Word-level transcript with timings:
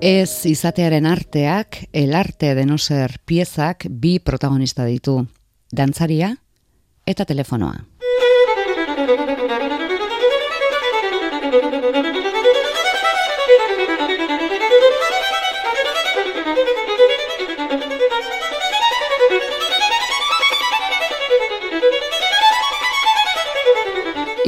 Ez 0.00 0.46
izatearen 0.46 1.06
arteak, 1.10 1.88
el 1.92 2.14
arte 2.14 2.54
de 2.54 2.64
no 2.66 2.78
ser 2.78 3.18
piezak 3.26 3.88
bi 3.90 4.20
protagonista 4.22 4.84
ditu. 4.86 5.24
Dantzaria 5.74 6.36
eta 7.04 7.26
telefonoa. 7.26 7.97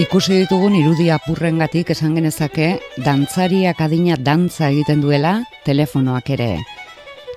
Ikusi 0.00 0.32
ditugun 0.32 0.72
irudi 0.78 1.10
apurrengatik 1.12 1.90
esan 1.92 2.14
genezake 2.16 2.70
dantzariak 3.04 3.82
adina 3.84 4.14
dantza 4.16 4.70
egiten 4.72 5.02
duela 5.04 5.34
telefonoak 5.66 6.30
ere. 6.38 6.54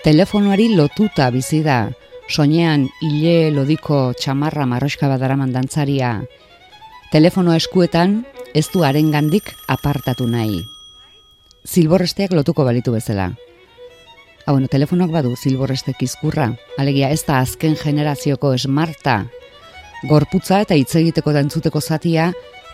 Telefonoari 0.06 0.70
lotuta 0.72 1.28
bizi 1.36 1.60
da, 1.66 1.90
soinean 2.32 2.86
hile 3.04 3.52
lodiko 3.52 4.14
txamarra 4.16 4.64
marroska 4.64 5.12
badaraman 5.12 5.52
dantzaria. 5.52 6.14
Telefono 7.12 7.52
eskuetan 7.52 8.22
ez 8.56 8.70
du 8.72 8.88
arengandik 8.88 9.52
apartatu 9.68 10.32
nahi. 10.32 10.64
Zilborresteak 11.68 12.32
lotuko 12.32 12.64
balitu 12.64 12.96
bezala. 12.96 13.34
Ha, 13.34 14.48
ah, 14.48 14.52
bueno, 14.56 14.72
telefonoak 14.72 15.12
badu 15.12 15.36
zilborrestek 15.36 16.00
izkurra, 16.08 16.54
alegia 16.80 17.12
ez 17.12 17.26
da 17.28 17.44
azken 17.44 17.76
generazioko 17.76 18.56
esmarta. 18.56 19.26
Gorputza 20.04 20.58
eta 20.60 20.76
hitz 20.76 20.98
egiteko 21.00 21.32
dantzuteko 21.32 21.80
zatia 21.80 22.26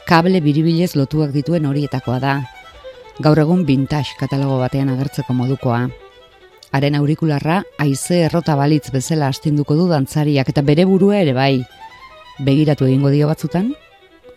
kable 0.10 0.40
biribilez 0.42 0.96
lotuak 0.98 1.30
dituen 1.30 1.68
horietakoa 1.70 2.18
da. 2.24 2.32
Gaur 3.22 3.42
egun 3.44 3.62
vintage 3.68 4.16
katalogo 4.18 4.58
batean 4.58 4.90
agertzeko 4.90 5.36
modukoa. 5.38 5.84
Haren 6.74 6.98
aurikularra 6.98 7.60
haize 7.78 8.24
errota 8.26 8.56
balitz 8.58 8.90
bezala 8.96 9.30
astinduko 9.30 9.78
du 9.78 9.86
dantzariak 9.92 10.50
eta 10.50 10.66
bere 10.66 10.88
burua 10.90 11.22
ere 11.22 11.38
bai. 11.38 11.62
Begiratu 12.42 12.90
egingo 12.90 13.14
dio 13.14 13.30
batzutan, 13.30 13.76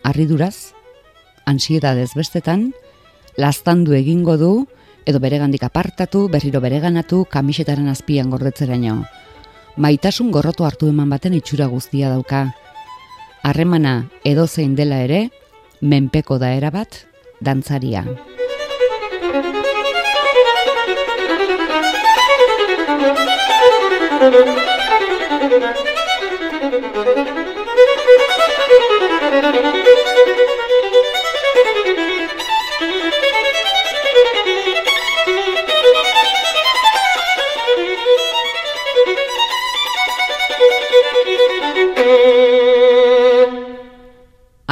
harriduraz, 0.03 0.73
ansiedadez 1.49 2.11
bestetan, 2.13 2.73
lastandu 3.37 3.97
egingo 3.97 4.37
du, 4.37 4.53
edo 5.09 5.19
beregandik 5.19 5.63
apartatu, 5.65 6.27
berriro 6.29 6.61
bereganatu, 6.61 7.25
kamisetaren 7.25 7.89
azpian 7.89 8.29
gordetzeraino. 8.29 9.01
Maitasun 9.77 10.29
gorroto 10.29 10.67
hartu 10.67 10.93
eman 10.93 11.09
baten 11.09 11.33
itxura 11.33 11.65
guztia 11.65 12.13
dauka. 12.13 12.51
Harremana 13.43 14.09
edo 14.23 14.45
zein 14.47 14.75
dela 14.79 15.01
ere, 15.03 15.19
menpeko 15.81 16.37
da 16.39 16.53
erabat, 16.55 17.01
dantzaria. 17.43 18.05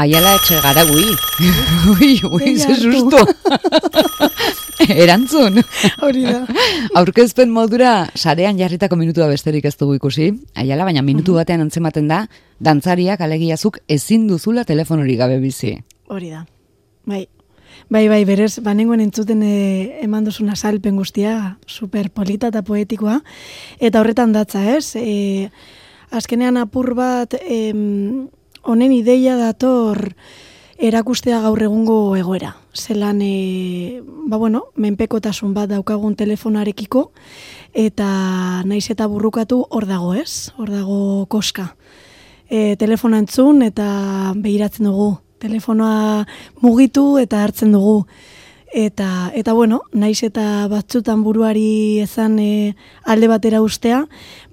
Aiala 0.02 0.32
etxe 0.40 0.58
gara 0.64 0.82
gui. 0.90 1.12
Ui, 1.94 2.14
ui, 2.26 2.54
ze 2.58 2.74
susto. 2.80 3.20
Erantzun. 5.04 5.60
Hori 6.02 6.24
da. 6.26 6.40
Aurkezpen 6.98 7.52
modura, 7.54 8.08
sarean 8.16 8.58
jarritako 8.58 8.98
minutua 8.98 9.28
besterik 9.30 9.68
ez 9.70 9.76
dugu 9.78 10.00
ikusi. 10.00 10.32
Aiala, 10.58 10.88
baina 10.90 11.04
minutu 11.06 11.38
batean 11.38 11.62
antzematen 11.68 12.10
da, 12.10 12.24
dantzariak 12.58 13.22
alegiazuk 13.22 13.78
ezin 13.88 14.26
duzula 14.32 14.66
telefonori 14.66 15.20
gabe 15.22 15.38
bizi. 15.44 15.76
Hori 16.10 16.34
da. 16.34 16.48
Bai, 17.06 17.28
Bai, 17.92 18.08
bai, 18.08 18.24
berez, 18.28 18.60
banengoen 18.64 19.02
entzuten 19.04 19.42
e, 19.44 19.54
eman 20.04 20.26
duzun 20.28 20.50
azalpen 20.52 20.98
guztia, 21.00 21.58
super 21.68 22.10
polita 22.12 22.50
eta 22.52 22.62
poetikoa, 22.68 23.18
eta 23.80 24.00
horretan 24.00 24.34
datza, 24.36 24.62
ez? 24.76 24.96
E, 25.00 25.50
azkenean 26.12 26.60
apur 26.60 26.94
bat, 26.96 27.36
em, 27.42 28.30
honen 28.64 28.92
ideia 28.92 29.36
dator 29.38 30.14
erakustea 30.82 31.40
gaur 31.44 31.62
egungo 31.62 32.16
egoera. 32.18 32.56
Zelan, 32.74 33.22
e, 33.22 34.02
ba 34.02 34.38
bueno, 34.38 34.66
menpekotasun 34.76 35.54
bat 35.54 35.70
daukagun 35.70 36.16
telefonarekiko, 36.18 37.12
eta 37.74 38.64
naiz 38.66 38.88
eta 38.90 39.08
burrukatu 39.08 39.62
hor 39.70 39.86
dago 39.86 40.16
ez, 40.16 40.52
hor 40.58 40.72
dago 40.74 41.26
koska. 41.30 41.76
E, 42.50 42.76
telefona 42.82 43.22
entzun 43.22 43.62
eta 43.62 44.34
behiratzen 44.36 44.90
dugu, 44.90 45.20
telefonoa 45.40 46.26
mugitu 46.62 47.18
eta 47.22 47.44
hartzen 47.44 47.72
dugu. 47.78 48.06
Eta, 48.72 49.32
eta 49.36 49.52
bueno, 49.52 49.82
naiz 49.92 50.22
eta 50.24 50.68
batzutan 50.72 51.26
buruari 51.26 52.00
ezan 52.00 52.38
e, 52.40 52.76
alde 53.04 53.28
batera 53.28 53.60
ustea, 53.60 54.06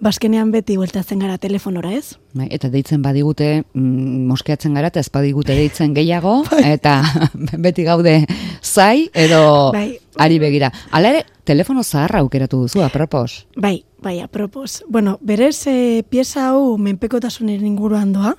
bazkenean 0.02 0.50
beti 0.50 0.74
bueltatzen 0.76 1.22
gara 1.22 1.38
telefonora, 1.38 1.92
ez? 1.94 2.18
Bai, 2.34 2.48
eta 2.50 2.66
deitzen 2.72 3.02
badigute, 3.02 3.62
mm, 3.62 4.26
moskeatzen 4.26 4.74
gara, 4.74 4.90
eta 4.90 4.98
ez 4.98 5.10
badigute 5.14 5.54
deitzen 5.54 5.94
gehiago, 5.94 6.42
bai. 6.50 6.64
eta 6.74 6.98
beti 7.68 7.86
gaude 7.86 8.18
zai, 8.60 9.06
edo 9.14 9.70
bai. 9.70 10.00
ari 10.18 10.42
begira. 10.42 10.72
Hala 10.90 11.14
ere, 11.14 11.24
telefono 11.46 11.86
zaharra 11.86 12.18
aukeratu 12.26 12.64
duzu, 12.66 12.82
apropos? 12.82 13.46
Bai, 13.54 13.84
bai, 14.02 14.18
apropos. 14.18 14.82
Bueno, 14.88 15.20
berez, 15.22 15.62
e, 15.70 16.02
pieza 16.10 16.50
hau 16.50 16.76
menpekotasunen 16.76 17.62
inguruan 17.62 18.12
doa. 18.12 18.34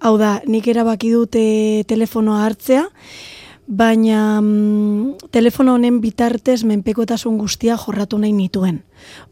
Hau 0.00 0.18
da, 0.20 0.42
nik 0.44 0.68
erabaki 0.68 1.16
dute 1.16 1.46
telefonoa 1.88 2.44
hartzea, 2.44 2.90
baina 3.72 4.40
mm, 4.42 5.30
telefono 5.32 5.74
honen 5.78 6.00
bitartez 6.02 6.60
menpekotasun 6.68 7.38
guztia 7.40 7.78
jorratu 7.80 8.18
nahi 8.20 8.32
nituen. 8.36 8.82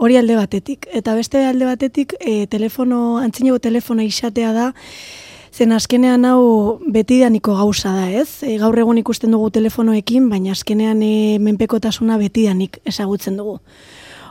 Hori 0.01 0.17
alde 0.17 0.39
batetik. 0.39 0.89
Eta 0.97 1.15
beste 1.15 1.43
alde 1.45 1.69
batetik, 1.69 2.15
e, 2.21 2.47
telefono, 2.49 3.19
antzineko 3.21 3.59
telefono 3.61 4.03
izatea 4.03 4.53
da, 4.57 4.71
zen 5.53 5.75
azkenean 5.77 6.25
hau 6.25 6.81
betidaniko 6.89 7.57
gauza 7.59 7.93
da, 7.93 8.09
ez? 8.09 8.41
E, 8.47 8.57
gaur 8.63 8.79
egun 8.81 9.03
ikusten 9.03 9.37
dugu 9.37 9.51
telefonoekin, 9.59 10.31
baina 10.33 10.57
azkenean 10.57 11.03
e, 11.05 11.39
menpekotasuna 11.43 12.17
betidanik 12.23 12.81
ezagutzen 12.89 13.37
dugu. 13.37 13.59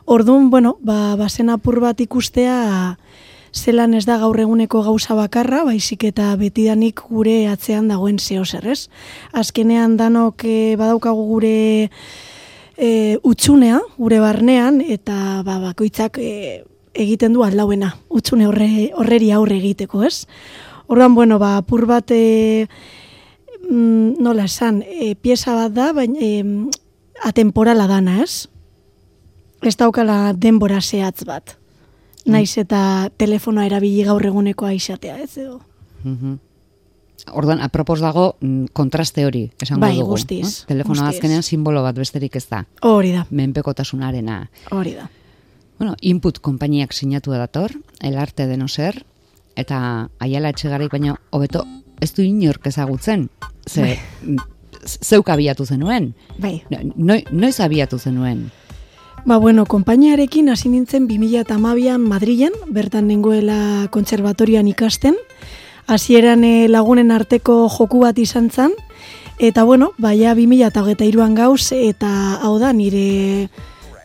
Orduan, 0.10 0.50
bueno, 0.50 0.78
ba, 0.82 1.14
bazen 1.20 1.54
apur 1.54 1.78
bat 1.84 2.02
ikustea, 2.02 2.98
zelan 3.54 3.94
ez 3.94 4.06
da 4.06 4.18
gaur 4.22 4.40
eguneko 4.40 4.82
gauza 4.84 5.16
bakarra, 5.18 5.64
baizik 5.66 6.04
eta 6.10 6.36
betidanik 6.40 7.02
gure 7.10 7.48
atzean 7.50 7.88
dagoen 7.90 8.20
zeo 8.20 8.46
zer, 8.46 8.68
ez? 8.68 8.90
Azkenean 9.34 9.98
danok 9.98 10.46
e, 10.46 10.76
badaukagu 10.80 11.26
gure 11.30 11.90
e, 12.78 13.18
utxunea, 13.24 13.82
gure 13.98 14.20
barnean, 14.24 14.82
eta 14.82 15.42
ba, 15.46 15.60
bakoitzak 15.70 16.20
e, 16.22 16.64
egiten 16.94 17.34
du 17.34 17.44
aldauena, 17.46 17.94
utxune 18.10 18.48
horre, 18.48 18.90
horreri 18.98 19.32
aurre 19.36 19.60
egiteko, 19.60 20.04
ez? 20.08 20.26
Orduan, 20.88 21.16
bueno, 21.16 21.40
ba, 21.40 21.60
pur 21.62 21.86
bat, 21.90 22.12
e, 22.12 22.68
nola 23.70 24.48
esan, 24.50 24.82
e, 24.82 25.14
pieza 25.16 25.54
bat 25.58 25.76
da, 25.76 25.92
baina 25.94 26.18
e, 26.20 26.44
atemporala 27.26 27.88
dana, 27.90 28.22
ez? 28.24 28.48
Ez 29.62 29.76
daukala 29.76 30.34
denbora 30.34 30.80
zehatz 30.82 31.26
bat. 31.28 31.59
Mm. 32.26 32.32
naiz 32.32 32.58
eta 32.58 33.10
telefonoa 33.18 33.66
erabili 33.66 34.04
gaur 34.04 34.26
eguneko 34.26 34.66
aizatea, 34.66 35.18
ez 35.24 35.38
edo. 35.38 35.62
Mm 36.04 36.38
Orduan, 37.36 37.60
apropos 37.62 38.00
dago 38.00 38.38
mm, 38.40 38.72
kontraste 38.74 39.26
hori, 39.26 39.52
esango 39.62 39.82
bai, 39.82 39.98
dugu. 39.98 40.16
Guztiz, 40.16 40.64
Telefonoa 40.66 41.10
azkenean 41.12 41.44
simbolo 41.44 41.84
bat 41.84 41.98
besterik 42.00 42.36
ez 42.40 42.46
da. 42.50 42.64
Hori 42.82 43.12
da. 43.12 43.26
Menpekotasunarena. 43.30 44.40
Hori 44.72 44.96
da. 44.96 45.10
Bueno, 45.78 45.96
input 46.02 46.40
konpainiak 46.40 46.94
sinatu 46.94 47.36
dator, 47.36 47.76
el 48.02 48.18
arte 48.18 48.48
de 48.48 48.58
no 48.58 48.68
ser, 48.68 49.04
eta 49.56 50.10
aiala 50.20 50.50
etxegarik 50.56 50.92
baina 50.92 51.18
hobeto 51.30 51.66
ez 52.02 52.14
du 52.16 52.24
inork 52.24 52.66
ezagutzen. 52.68 53.30
Ze, 53.68 53.82
bai. 53.82 54.38
zeuk 54.88 55.30
abiatu 55.30 55.66
zenuen. 55.66 56.14
Bai. 56.38 56.64
No, 56.72 57.20
noiz 57.32 57.60
abiatu 57.60 58.00
zenuen? 58.00 58.50
Ba, 59.30 59.38
bueno, 59.38 59.68
kompainiarekin 59.68 60.50
hasi 60.50 60.72
nintzen 60.74 61.04
2008an 61.06 62.02
Madrilen, 62.02 62.56
bertan 62.74 63.06
nengoela 63.06 63.86
kontserbatorian 63.94 64.66
ikasten. 64.72 65.14
Hasieran 65.86 66.42
eh, 66.44 66.66
lagunen 66.66 67.12
arteko 67.14 67.68
joku 67.70 68.02
bat 68.02 68.18
izan 68.18 68.50
zen, 68.50 68.74
eta 69.38 69.68
bueno, 69.70 69.92
baia 70.02 70.34
2008an 70.34 71.38
gauz, 71.38 71.70
eta 71.78 72.10
hau 72.42 72.58
da, 72.58 72.74
nire 72.74 73.52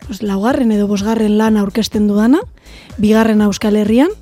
pues, 0.05 0.21
laugarren 0.21 0.69
edo 0.77 0.85
bosgarren 0.85 1.39
lan 1.39 1.57
aurkezten 1.57 2.05
dudana, 2.05 2.43
bigarren 3.01 3.41
Euskal 3.41 3.81
Herrian, 3.81 4.13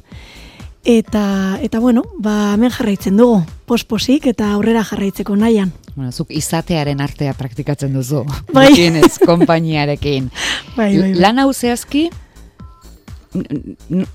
eta, 0.85 1.59
eta 1.59 1.83
bueno, 1.83 2.07
ba, 2.15 2.53
hemen 2.53 2.71
jarraitzen 2.71 3.19
dugu, 3.19 3.44
posposik 3.67 4.31
eta 4.31 4.53
aurrera 4.55 4.88
jarraitzeko 4.88 5.35
nahian. 5.35 5.75
Bueno, 5.95 6.11
zuk 6.11 6.31
izatearen 6.33 7.01
artea 7.01 7.35
praktikatzen 7.37 7.93
duzu. 7.93 8.23
Bai. 8.53 8.69
Gutienez, 8.71 9.19
konpainiarekin. 9.29 10.29
Bai, 10.75 10.89
bai, 10.97 10.99
bai. 11.01 11.13
Lan 11.21 11.41
hau 11.43 11.51
zehazki, 11.53 12.07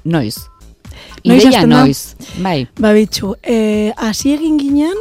noiz? 0.04 0.48
Ideia 1.22 1.66
noiz. 1.66 2.16
Bai. 2.42 2.66
Ba, 2.80 2.92
bitxu, 2.96 3.36
e, 3.42 3.92
hasi 3.96 4.34
egin 4.34 4.58
ginen, 4.58 4.98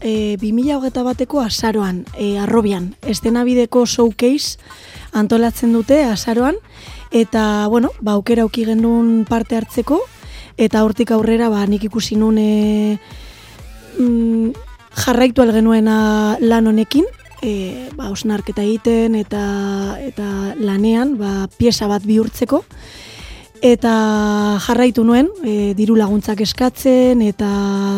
e, 0.00 0.36
2008 0.40 1.04
bateko 1.06 1.40
azaroan, 1.40 2.04
e, 2.16 2.36
arrobian, 2.38 2.94
estenabideko 3.08 3.86
showcase 3.86 4.58
antolatzen 5.12 5.72
dute 5.72 6.02
azaroan, 6.04 6.60
eta, 7.10 7.66
bueno, 7.68 7.92
ba, 8.00 8.18
aukera 8.18 8.44
auki 8.44 8.66
genuen 8.68 9.24
parte 9.28 9.56
hartzeko, 9.56 10.02
eta 10.58 10.84
hortik 10.84 11.12
aurrera, 11.16 11.48
ba, 11.48 11.64
nik 11.66 11.88
ikusi 11.88 12.16
nun 12.20 12.38
e, 12.38 12.98
mm, 13.98 14.67
jarraitu 14.98 15.42
algenuena 15.42 16.36
lan 16.40 16.66
honekin, 16.66 17.06
e, 17.42 17.88
ba, 17.96 18.10
osnarketa 18.10 18.64
egiten 18.64 19.14
eta, 19.18 19.42
eta 20.02 20.54
lanean, 20.58 21.16
ba, 21.20 21.48
pieza 21.58 21.88
bat 21.90 22.04
bihurtzeko, 22.06 22.62
eta 23.62 23.92
jarraitu 24.66 25.04
nuen 25.04 25.30
e, 25.42 25.74
diru 25.78 25.96
laguntzak 25.98 26.42
eskatzen 26.44 27.22
eta 27.26 27.48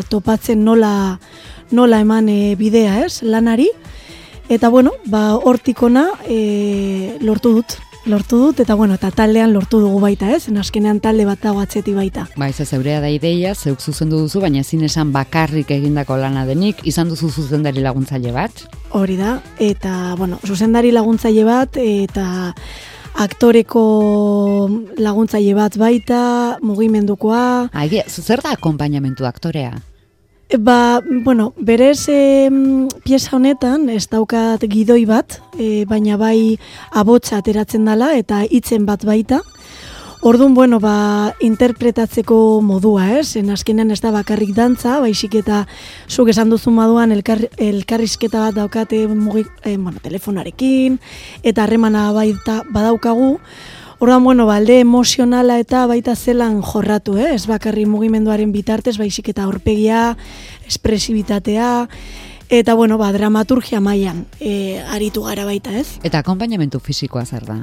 topatzen 0.09 0.65
nola 0.65 1.19
nola 1.71 2.01
eman 2.03 2.29
e, 2.29 2.55
bidea, 2.59 3.05
ez, 3.05 3.23
lanari. 3.23 3.69
Eta 4.51 4.69
bueno, 4.69 4.97
ba 5.07 5.37
hortikona 5.37 6.09
e, 6.27 7.17
lortu 7.23 7.53
dut, 7.61 7.77
lortu 8.07 8.39
dut 8.39 8.61
eta 8.61 8.75
bueno, 8.75 8.95
eta 8.95 9.11
taldean 9.11 9.53
lortu 9.53 9.81
dugu 9.81 10.01
baita, 10.01 10.31
ez? 10.35 10.49
Azkenean 10.49 11.01
talde 11.01 11.25
bat 11.29 11.41
dago 11.43 11.61
atzeti 11.61 11.93
baita. 11.95 12.27
Bai, 12.37 12.53
ze 12.53 12.65
zeurea 12.65 13.01
da 13.01 13.11
ideia, 13.11 13.55
zeuk 13.55 13.81
zuzendu 13.81 14.19
duzu, 14.25 14.41
baina 14.41 14.61
ezin 14.61 14.83
esan 14.85 15.13
bakarrik 15.13 15.71
egindako 15.71 16.17
lana 16.17 16.47
denik, 16.47 16.81
izan 16.85 17.09
duzu 17.09 17.29
zuzendari 17.31 17.81
laguntzaile 17.85 18.33
bat. 18.33 18.65
Hori 18.91 19.17
da, 19.17 19.41
eta 19.59 20.15
bueno, 20.19 20.39
zuzendari 20.47 20.91
laguntzaile 20.93 21.45
bat 21.45 21.77
eta 21.77 22.55
aktoreko 23.21 23.83
laguntzaile 24.99 25.55
bat 25.55 25.77
baita, 25.77 26.59
mugimendukoa, 26.63 27.69
egia, 27.85 28.05
zu- 28.09 28.23
zer 28.23 28.41
da 28.43 28.53
akompainamentu 28.57 29.27
aktorea? 29.27 29.75
Ba, 30.59 31.01
bueno, 31.07 31.55
berez 31.57 32.09
e, 32.09 32.51
pieza 33.05 33.37
honetan 33.37 33.87
ez 33.89 34.09
daukat 34.11 34.65
gidoi 34.67 35.05
bat, 35.07 35.37
e, 35.55 35.85
baina 35.87 36.17
bai 36.19 36.59
abotsa 36.91 37.39
ateratzen 37.39 37.87
dala 37.87 38.17
eta 38.19 38.43
hitzen 38.51 38.83
bat 38.83 39.07
baita. 39.07 39.45
Orduan, 40.27 40.57
bueno, 40.59 40.81
ba, 40.83 41.37
interpretatzeko 41.39 42.61
modua, 42.67 43.07
ez? 43.21 43.37
En 43.39 43.55
azkenean 43.55 43.95
ez 43.95 44.01
da 44.03 44.11
bakarrik 44.11 44.51
dantza, 44.57 44.99
baizik 45.01 45.39
eta 45.39 45.63
zuk 46.11 46.35
esan 46.35 46.51
duzu 46.51 46.75
moduan 46.75 47.15
elkar, 47.15 47.47
elkarrizketa 47.55 48.43
bat 48.49 48.59
daukate 48.59 49.07
mugi, 49.07 49.47
e, 49.63 49.77
bueno, 49.77 50.03
telefonarekin, 50.03 50.99
eta 51.47 51.63
harremana 51.63 52.11
baita 52.13 52.65
badaukagu. 52.75 53.37
Orduan, 54.01 54.25
bueno, 54.25 54.47
balde 54.47 54.79
emozionala 54.81 55.59
eta 55.61 55.83
baita 55.85 56.15
zelan 56.17 56.63
jorratu, 56.65 57.19
eh? 57.21 57.35
ez 57.35 57.45
bakarri 57.45 57.83
mugimenduaren 57.85 58.49
bitartez, 58.49 58.95
baizik 58.97 59.29
eta 59.29 59.45
aurpegia, 59.45 60.17
espresibitatea, 60.65 61.67
eta, 62.49 62.75
bueno, 62.81 62.97
ba, 62.97 63.11
dramaturgia 63.13 63.83
mailan 63.85 64.25
e, 64.41 64.81
aritu 64.97 65.27
gara 65.29 65.45
baita, 65.45 65.77
ez? 65.77 65.99
Eta 66.01 66.25
akompainamentu 66.25 66.81
fisikoa 66.81 67.27
zer 67.29 67.45
da? 67.45 67.59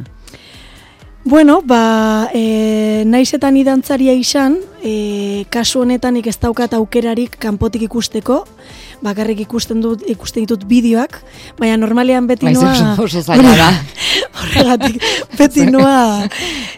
Bueno, 1.28 1.60
ba, 1.62 2.30
e, 2.34 3.04
naiz 3.06 3.34
eta 3.36 3.50
ni 3.52 3.66
dantzaria 3.68 4.14
izan, 4.16 4.54
e, 4.80 5.44
kasu 5.52 5.82
honetan 5.84 6.16
ik 6.16 6.30
ez 6.32 6.38
daukat 6.40 6.72
aukerarik 6.78 7.34
kanpotik 7.36 7.82
ikusteko, 7.84 8.46
bakarrik 9.04 9.42
ikusten 9.44 9.82
dut 9.84 10.06
ikusten 10.08 10.46
ditut 10.46 10.64
bideoak, 10.70 11.18
baina 11.60 11.76
normalean 11.82 12.30
beti 12.32 12.48
noa... 12.56 12.96
oso- 13.04 13.26
zaila 13.26 13.58
da. 13.60 13.68
Horregatik, 14.40 15.04
beti 15.36 15.68
noa... 15.76 16.30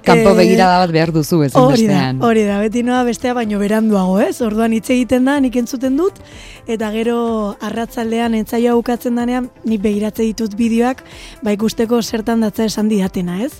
Kanpo 0.09 0.33
eh, 0.33 0.35
begirada 0.41 0.81
bat 0.81 0.95
behar 0.97 1.13
duzu 1.13 1.43
ezin 1.45 1.61
Hori 1.61 1.85
da, 1.85 1.93
bestean. 1.93 2.25
hori 2.25 2.47
da, 2.49 2.57
beti 2.65 2.81
noa 2.89 3.03
bestea 3.05 3.37
baino 3.37 3.61
beranduago, 3.61 4.17
ez? 4.25 4.41
Orduan 4.41 4.73
hitz 4.73 4.89
egiten 4.89 5.29
da, 5.29 5.37
nik 5.45 5.61
entzuten 5.61 5.93
dut, 6.01 6.17
eta 6.65 6.89
gero 6.97 7.21
arratzaldean 7.61 8.33
entzaioa 8.41 8.73
bukatzen 8.81 9.21
danean, 9.21 9.53
nik 9.61 9.85
begiratze 9.85 10.25
ditut 10.25 10.57
bideoak, 10.57 11.05
ba 11.45 11.53
ikusteko 11.53 12.01
zertan 12.01 12.41
datza 12.41 12.65
esan 12.65 12.89
didatena, 12.89 13.43
ez? 13.45 13.53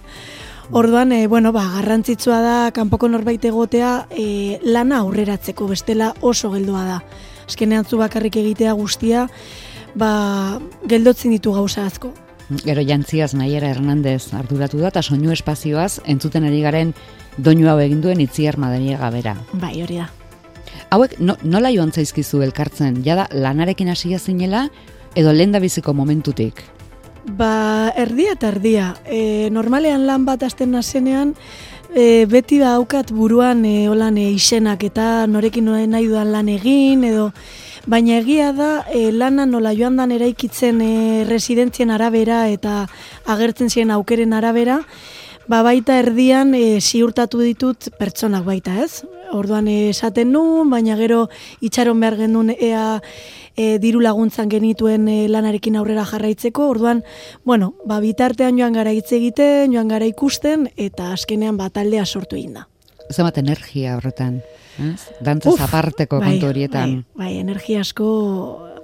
Orduan, 0.72 1.12
e, 1.12 1.26
bueno, 1.26 1.52
ba, 1.52 1.64
garrantzitsua 1.74 2.42
da 2.46 2.58
kanpoko 2.72 3.08
norbait 3.10 3.42
egotea 3.46 4.06
e, 4.14 4.60
lana 4.62 5.00
aurreratzeko, 5.02 5.66
bestela 5.68 6.12
oso 6.22 6.52
geldua 6.54 6.84
da. 6.86 7.00
Azkenean 7.48 7.88
zu 7.90 7.98
bakarrik 7.98 8.38
egitea 8.38 8.76
guztia, 8.78 9.26
ba, 9.98 10.60
geldotzen 10.86 11.34
ditu 11.34 11.56
gauza 11.58 11.88
asko. 11.90 12.14
Gero 12.62 12.86
jantziaz 12.86 13.34
Naiera 13.34 13.74
Hernandez 13.74 14.32
arduratu 14.38 14.78
da, 14.78 14.94
eta 14.94 15.02
soinu 15.02 15.34
espazioaz 15.34 16.04
entzuten 16.06 16.46
ari 16.46 16.62
garen 16.62 16.94
doinu 17.38 17.70
hau 17.70 17.80
egin 17.82 18.02
duen 18.06 18.22
itziar 18.22 18.62
madariaga 18.62 19.10
bera. 19.10 19.38
Bai, 19.54 19.76
hori 19.82 20.04
da. 20.04 20.10
Hauek 20.94 21.18
no, 21.20 21.36
nola 21.44 21.74
joan 21.74 21.92
zaizkizu 21.94 22.44
elkartzen? 22.46 23.02
Jada 23.06 23.26
lanarekin 23.34 23.90
hasia 23.90 24.20
zinela 24.20 24.68
edo 25.18 25.34
lenda 25.34 25.62
biziko 25.62 25.94
momentutik? 25.98 26.62
Ba, 27.38 27.92
erdia 27.96 28.34
eta 28.34 28.50
erdia. 28.50 28.94
E, 29.06 29.50
normalean 29.54 30.08
lan 30.08 30.26
bat 30.26 30.42
hasten 30.44 30.72
nazenean, 30.74 31.36
e, 31.94 32.26
beti 32.30 32.58
da 32.62 32.74
aukat 32.80 33.12
buruan 33.14 33.62
e, 33.66 33.88
holan 33.90 34.18
e, 34.18 34.30
izenak 34.34 34.84
eta 34.88 35.28
norekin 35.28 35.70
nahi 35.70 36.08
dudan 36.08 36.32
lan 36.34 36.50
egin, 36.50 37.04
edo 37.06 37.30
baina 37.86 38.18
egia 38.18 38.52
da 38.54 38.72
e, 38.90 39.12
lana 39.12 39.46
nola 39.46 39.76
joan 39.78 39.98
dan 39.98 40.12
eraikitzen 40.12 40.82
e, 40.82 40.92
residentzien 41.30 41.92
arabera 41.92 42.48
eta 42.50 42.88
agertzen 43.26 43.70
ziren 43.70 43.92
aukeren 43.92 44.34
arabera, 44.34 44.80
ba 45.48 45.62
baita 45.66 46.00
erdian 46.02 46.54
e, 46.54 46.80
ziurtatu 46.82 47.42
ditut 47.46 47.92
pertsonak 48.00 48.46
baita, 48.46 48.80
ez? 48.84 49.06
Orduan 49.34 49.68
esaten 49.70 50.32
nuen, 50.34 50.70
baina 50.70 50.98
gero 50.98 51.28
itxaron 51.62 52.00
behar 52.02 52.18
genuen 52.18 52.56
ea 52.58 53.02
e, 53.60 53.78
diru 53.82 54.02
laguntzan 54.04 54.50
genituen 54.52 55.08
e, 55.12 55.18
lanarekin 55.32 55.78
aurrera 55.80 56.06
jarraitzeko. 56.08 56.70
Orduan, 56.72 57.04
bueno, 57.46 57.74
ba 57.90 58.00
bitartean 58.04 58.60
joan 58.60 58.78
gara 58.78 58.94
hitz 58.96 59.12
egiten, 59.16 59.76
joan 59.76 59.92
gara 59.92 60.08
ikusten 60.08 60.70
eta 60.78 61.12
azkenean 61.16 61.60
ba 61.60 61.70
taldea 61.74 62.06
sortu 62.06 62.40
egin 62.40 62.56
da. 62.60 62.68
Zemat 63.10 63.40
energia 63.42 63.96
horretan, 63.98 64.40
ez? 64.78 65.10
Dantzaz 65.26 65.56
Uf, 65.56 65.64
aparteko 65.66 66.20
bai, 66.22 66.36
kontu 66.36 66.52
horietan. 66.52 67.00
Bai, 67.18 67.26
bai, 67.26 67.32
energia 67.42 67.82
asko, 67.82 68.10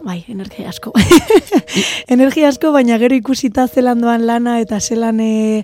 bai, 0.03 0.23
energia 0.33 0.71
asko. 0.73 0.91
energia 2.15 2.49
asko, 2.49 2.73
baina 2.73 2.97
gero 3.01 3.15
ikusita 3.15 3.67
zelan 3.67 4.01
doan 4.01 4.25
lana 4.25 4.57
eta 4.63 4.81
zelan 4.81 5.21
e, 5.21 5.61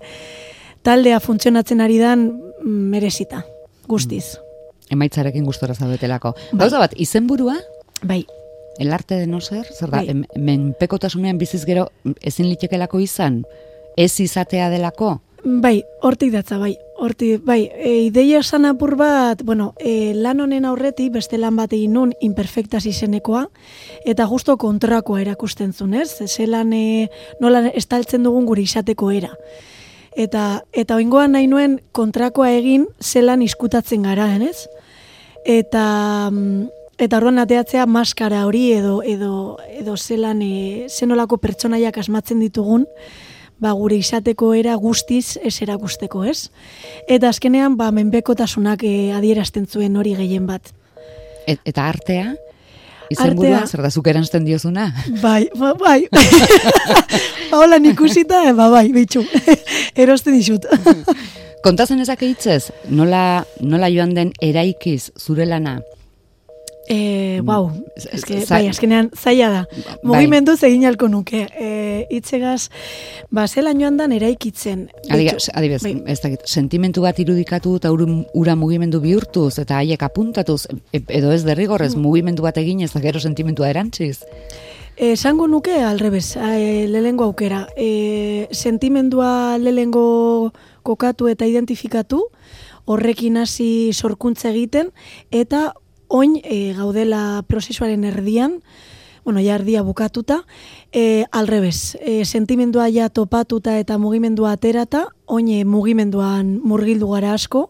taldea 0.85 1.19
funtzionatzen 1.19 1.81
ari 1.81 1.97
dan 2.01 2.29
mm, 2.29 2.87
merezita, 2.93 3.43
guztiz. 3.89 4.37
Emaitzarekin 4.91 5.45
gustora 5.47 5.73
zaudetelako. 5.73 6.35
Bai. 6.51 6.59
Gauza 6.65 6.83
bat, 6.83 6.93
izenburua, 6.99 7.57
Bai, 8.01 8.25
el 8.79 8.93
arte 8.93 9.15
de 9.15 9.27
no 9.27 9.41
ser, 9.41 9.65
zer 9.65 9.89
da, 9.89 9.97
Bai. 9.97 10.09
em- 10.09 10.25
menpekotasunean 10.35 11.37
biziz 11.37 11.65
gero 11.65 11.91
ezin 12.21 12.49
litekelako 12.49 12.99
izan, 12.99 13.43
ez 13.97 14.19
izatea 14.19 14.69
delako, 14.69 15.21
Bai, 15.43 15.83
hortik 16.05 16.29
datza, 16.35 16.59
bai. 16.61 16.75
Hortik, 17.01 17.41
bai, 17.41 17.63
e, 17.73 17.95
ideia 18.05 18.39
esan 18.43 18.67
apur 18.69 18.93
bat, 18.95 19.41
bueno, 19.41 19.73
e, 19.81 20.13
lan 20.13 20.39
honen 20.39 20.67
aurretik, 20.69 21.09
beste 21.15 21.39
lan 21.41 21.55
bat 21.57 21.71
egin 21.73 21.95
nun, 21.97 22.11
imperfectas 22.21 22.85
izenekoa, 22.85 23.47
eta 24.05 24.27
justo 24.29 24.53
kontrakoa 24.61 25.23
erakusten 25.23 25.73
zuen, 25.73 25.95
ez? 25.97 26.19
Zelan, 26.29 26.73
e, 26.77 27.09
nola 27.41 27.63
estaltzen 27.73 28.21
dugun 28.23 28.45
gure 28.45 28.61
izateko 28.61 29.09
era. 29.09 29.31
Eta, 30.13 30.61
eta 30.73 30.99
oingoan 30.99 31.33
nahi 31.33 31.47
nuen 31.49 31.79
kontrakoa 31.91 32.51
egin 32.53 32.85
zelan 33.01 33.41
iskutatzen 33.41 34.05
gara, 34.05 34.35
ez? 34.35 34.67
Eta, 35.45 36.29
mm, 36.29 36.69
eta 36.99 37.17
orduan 37.17 37.39
ateatzea 37.41 37.85
maskara 37.85 38.45
hori 38.45 38.71
edo, 38.73 39.01
edo, 39.03 39.57
edo 39.69 39.97
zelan, 39.97 40.41
e, 40.41 40.87
zenolako 40.89 41.37
pertsonaiak 41.41 41.97
asmatzen 41.97 42.39
ditugun, 42.43 42.87
ba, 43.61 43.71
gure 43.77 43.97
izateko 44.01 44.53
era 44.57 44.75
guztiz 44.75 45.37
ez 45.43 45.55
erakusteko, 45.61 46.23
ez? 46.25 46.49
Eta 47.07 47.29
azkenean, 47.29 47.77
ba, 47.77 47.91
menpekotasunak 47.95 48.83
e, 48.83 49.11
adierazten 49.15 49.67
zuen 49.67 49.97
hori 49.97 50.15
gehien 50.17 50.47
bat. 50.49 50.73
Et, 51.47 51.59
eta 51.65 51.87
artea, 51.89 52.33
izenburua, 53.11 53.61
Artea. 53.61 53.67
zer 53.67 53.85
da 53.85 53.91
zuk 53.91 54.07
erantzten 54.07 54.45
diozuna? 54.47 54.89
Bai, 55.21 55.45
ba, 55.57 55.73
bai. 55.77 55.99
ba, 57.51 57.59
hola 57.59 57.77
ikusita, 57.91 58.45
e, 58.49 58.55
ba, 58.57 58.69
bai, 58.73 58.87
bitxu. 58.95 59.23
Erosten 60.01 60.37
dizut. 60.37 60.65
Kontazen 61.61 62.01
ezak 62.01 62.23
hitzez, 62.25 62.71
nola, 62.89 63.43
nola 63.61 63.89
joan 63.93 64.15
den 64.17 64.31
eraikiz 64.41 65.11
zure 65.19 65.45
lana? 65.45 65.79
E, 66.91 67.39
wow, 67.47 67.69
eske, 67.95 68.41
bai, 68.49 68.65
azkenean 68.67 69.07
zaila 69.15 69.47
da. 69.53 69.59
Bai. 69.71 69.93
Mugimendu 70.03 70.57
egin 70.59 70.83
alko 70.89 71.07
nuke. 71.07 71.45
E, 71.55 72.05
itzegaz, 72.11 72.67
ba, 73.31 73.45
zelan 73.47 73.79
joan 73.79 73.95
dan 73.95 74.11
eraikitzen. 74.11 74.89
Adibez, 75.07 75.83
bai. 75.85 75.93
ez 76.11 76.19
dakit, 76.19 76.43
sentimentu 76.45 77.05
bat 77.05 77.19
irudikatu 77.23 77.77
eta 77.79 77.93
ura, 77.95 78.09
ura 78.35 78.57
mugimendu 78.59 78.99
bihurtuz 78.99 79.53
eta 79.63 79.79
haiek 79.79 80.03
apuntatuz, 80.03 80.65
e- 80.91 81.05
edo 81.07 81.31
ez 81.31 81.45
derrigorrez 81.47 81.95
Mm. 81.95 82.01
mugimendu 82.01 82.43
bat 82.43 82.57
egin 82.57 82.81
ez 82.81 82.91
da 82.91 82.99
gero 82.99 83.19
sentimentua 83.19 83.69
erantziz. 83.69 84.19
Esango 84.97 85.47
nuke 85.47 85.79
alrebez, 85.81 86.35
e, 86.35 86.87
lehengo 86.91 87.23
aukera. 87.23 87.67
E, 87.77 88.49
sentimendua 88.51 89.57
lehengo 89.57 90.51
kokatu 90.83 91.29
eta 91.31 91.47
identifikatu, 91.47 92.25
horrekin 92.85 93.37
hasi 93.37 93.93
sorkuntza 93.93 94.49
egiten, 94.49 94.91
eta 95.31 95.73
oin 96.11 96.35
e, 96.43 96.73
gaudela 96.75 97.41
prozesuaren 97.47 98.03
erdian, 98.03 98.59
bueno, 99.23 99.39
ja 99.39 99.55
erdia 99.55 99.81
bukatuta, 99.85 100.41
e, 100.91 101.25
alrebez, 101.31 101.95
e, 102.01 102.25
sentimendua 102.25 102.89
ja 102.89 103.07
topatuta 103.09 103.77
eta 103.79 103.97
mugimendua 103.97 104.51
aterata, 104.57 105.07
oin 105.25 105.47
mugimenduan 105.67 106.57
murgildu 106.63 107.07
gara 107.13 107.33
asko, 107.33 107.69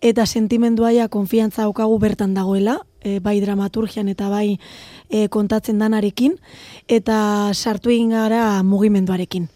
eta 0.00 0.26
sentimendua 0.26 0.90
ja 0.96 1.08
konfiantza 1.08 1.62
aukagu 1.68 1.98
bertan 2.02 2.34
dagoela, 2.34 2.80
e, 3.00 3.20
bai 3.20 3.38
dramaturgian 3.40 4.08
eta 4.08 4.30
bai 4.32 4.58
e, 5.08 5.28
kontatzen 5.28 5.78
danarekin, 5.78 6.40
eta 6.88 7.52
sartu 7.54 7.92
egin 7.94 8.10
gara 8.16 8.62
mugimenduarekin. 8.66 9.46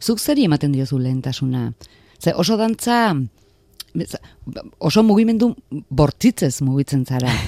Zuk 0.00 0.18
zeri 0.18 0.48
ematen 0.48 0.72
diozu 0.72 0.98
lehentasuna? 0.98 1.72
Ze 2.18 2.34
oso 2.34 2.56
dantza, 2.56 3.14
oso 4.78 5.02
mugimendu 5.02 5.54
bortitzez 5.90 6.60
mugitzen 6.62 7.04
zara. 7.06 7.32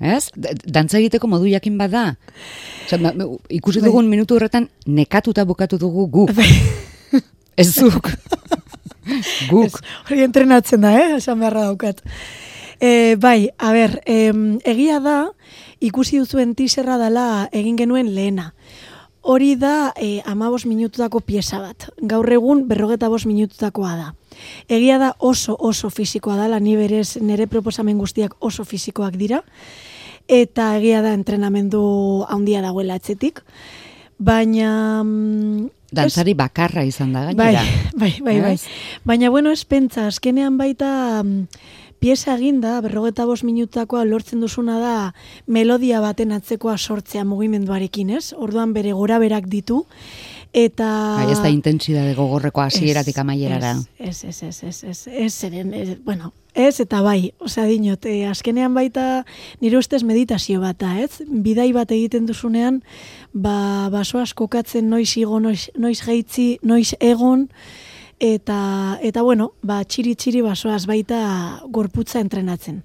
Ez? 0.00 0.30
Dantza 0.64 0.98
egiteko 0.98 1.28
modu 1.28 1.48
jakin 1.50 1.76
bada. 1.76 2.14
Osa, 2.86 3.12
ikusi 3.52 3.82
dugun 3.84 4.06
bai. 4.06 4.16
minutu 4.16 4.38
horretan 4.38 4.70
nekatuta 4.86 5.44
bukatu 5.44 5.78
dugu 5.78 6.06
guk. 6.08 6.32
Bai. 6.36 6.48
Ez 7.60 7.74
zuk. 7.74 8.08
guk. 9.52 9.76
Hori 10.08 10.24
entrenatzen 10.24 10.80
da, 10.80 10.94
eh? 10.96 11.18
Esan 11.18 11.42
beharra 11.42 11.66
daukat. 11.68 12.00
E, 12.80 13.16
bai, 13.20 13.50
a 13.60 13.74
ber, 13.76 13.98
e, 14.08 14.32
egia 14.64 15.02
da, 15.04 15.18
ikusi 15.84 16.22
duzuen 16.22 16.54
tiserra 16.56 16.96
dela 17.00 17.50
egin 17.52 17.76
genuen 17.76 18.14
lehena. 18.16 18.54
Hori 19.22 19.54
da 19.60 19.92
e, 20.00 20.22
amabos 20.24 20.64
minututako 20.64 21.20
pieza 21.20 21.60
bat. 21.60 21.90
Gaur 22.00 22.32
egun 22.32 22.64
berrogeta 22.68 23.10
bos 23.12 23.26
minututakoa 23.28 23.92
da. 23.98 24.08
Egia 24.68 24.96
da 24.98 25.12
oso 25.18 25.56
oso 25.60 25.90
fisikoa 25.90 26.38
dela, 26.40 26.60
ni 26.60 26.76
berez 26.76 27.18
nire 27.20 27.46
proposamen 27.46 27.98
guztiak 28.00 28.38
oso 28.40 28.64
fisikoak 28.64 29.18
dira. 29.20 29.42
Eta 30.28 30.76
egia 30.78 31.02
da 31.04 31.12
entrenamendu 31.12 32.24
handia 32.28 32.62
dagoela 32.64 32.96
etzetik. 32.96 33.42
Baina... 34.20 35.02
Mm, 35.04 35.68
Dantzari 35.90 36.36
bakarra 36.38 36.84
izan 36.86 37.12
da, 37.12 37.26
gainera. 37.28 37.64
Bai, 37.92 37.92
bai, 38.00 38.12
bai, 38.24 38.40
bai. 38.40 38.56
Baina, 39.04 39.28
bueno, 39.28 39.50
ez 39.50 39.64
pentsa, 39.66 40.06
azkenean 40.06 40.56
baita 40.56 41.24
pieza 42.00 42.34
eginda, 42.34 42.78
berrogeta 42.80 43.26
bos 43.28 43.42
minutakoa 43.44 44.06
lortzen 44.08 44.40
duzuna 44.40 44.78
da 44.80 44.94
melodia 45.46 46.00
baten 46.00 46.32
atzekoa 46.32 46.78
sortzea 46.78 47.26
mugimenduarekin, 47.28 48.10
ez? 48.16 48.32
Orduan 48.32 48.72
bere 48.72 48.94
gora 48.96 49.20
berak 49.20 49.46
ditu, 49.52 49.84
eta... 50.56 50.88
Bai, 51.20 51.30
ez 51.32 51.40
da 51.42 51.50
intensidade 51.52 52.14
gogorreko 52.16 52.64
hasieratik 52.64 53.18
amaierara. 53.20 53.76
Ez, 53.98 54.24
ez, 54.24 54.42
ez, 54.42 54.62
ez, 54.64 54.78
ez, 54.84 55.00
ez, 55.06 55.32
zeren, 55.32 55.74
ez, 55.76 55.98
bueno, 56.04 56.32
ez, 56.54 56.80
eta 56.80 57.02
bai, 57.04 57.34
osea 57.38 57.66
dinot, 57.68 58.08
e, 58.08 58.24
azkenean 58.30 58.74
baita 58.74 59.26
nire 59.60 59.78
ustez 59.78 60.02
meditazio 60.02 60.64
bata, 60.64 60.96
ez? 61.04 61.20
Bidai 61.28 61.70
bat 61.76 61.92
egiten 61.92 62.26
duzunean, 62.26 62.80
ba, 63.32 63.90
baso 63.92 64.18
asko 64.24 64.48
katzen 64.48 64.90
noiz 64.90 65.12
igo, 65.20 65.38
noiz, 65.40 65.68
noiz 65.78 66.00
geitzi, 66.06 66.54
noiz 66.64 66.94
egon, 66.98 67.48
eta 68.20 69.00
eta 69.02 69.22
bueno, 69.24 69.54
ba 69.62 69.80
txiri 69.84 70.14
txiri 70.14 70.44
basoaz 70.44 70.84
baita 70.86 71.20
gorputza 71.72 72.20
entrenatzen. 72.20 72.82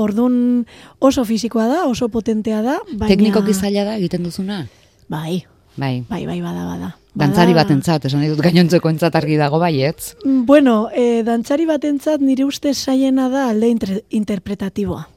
Ordun 0.00 0.66
oso 1.00 1.24
fisikoa 1.24 1.66
da, 1.66 1.84
oso 1.88 2.08
potentea 2.08 2.60
da, 2.62 2.78
baina 2.92 3.10
Teknikoki 3.10 3.56
zaila 3.56 3.88
da 3.88 3.96
egiten 3.98 4.22
duzuna? 4.22 4.66
Bai. 5.10 5.42
Bai. 5.76 6.04
Bai, 6.08 6.26
bai, 6.26 6.40
bada, 6.44 6.64
bada. 6.66 6.90
Dantzari 7.16 7.54
batentzat, 7.56 8.04
esan 8.06 8.22
ditut 8.22 8.42
gainontzeko 8.44 8.90
entzat 8.92 9.16
argi 9.18 9.36
dago 9.40 9.58
baietz. 9.58 10.14
Mm, 10.22 10.44
bueno, 10.46 10.74
e, 10.94 11.24
dantzari 11.26 11.66
batentzat 11.66 12.22
nire 12.22 12.44
ustez 12.46 12.76
saiena 12.78 13.28
da 13.32 13.48
alde 13.50 13.72
interpretatiboa. 14.20 15.08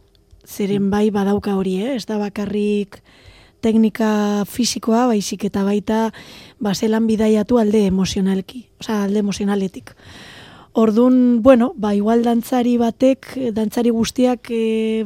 Zeren 0.48 0.90
bai 0.90 1.10
badauka 1.14 1.54
hori, 1.56 1.78
eh? 1.84 1.94
ez 2.00 2.06
da 2.10 2.18
bakarrik 2.18 2.98
teknika 3.64 4.44
fisikoa, 4.50 5.08
baizik 5.10 5.48
eta 5.50 5.64
baita 5.64 6.10
baselan 6.64 7.08
bidaiatu 7.08 7.60
alde 7.62 7.86
emozionalki, 7.88 8.68
osea 8.84 9.04
alde 9.08 9.24
emozionaletik. 9.24 9.96
Ordun, 10.74 11.44
bueno, 11.46 11.74
ba 11.78 11.94
igual 11.94 12.24
dantzari 12.26 12.78
batek, 12.82 13.28
dantzari 13.54 13.92
guztiak 13.94 14.50
e, 14.50 15.06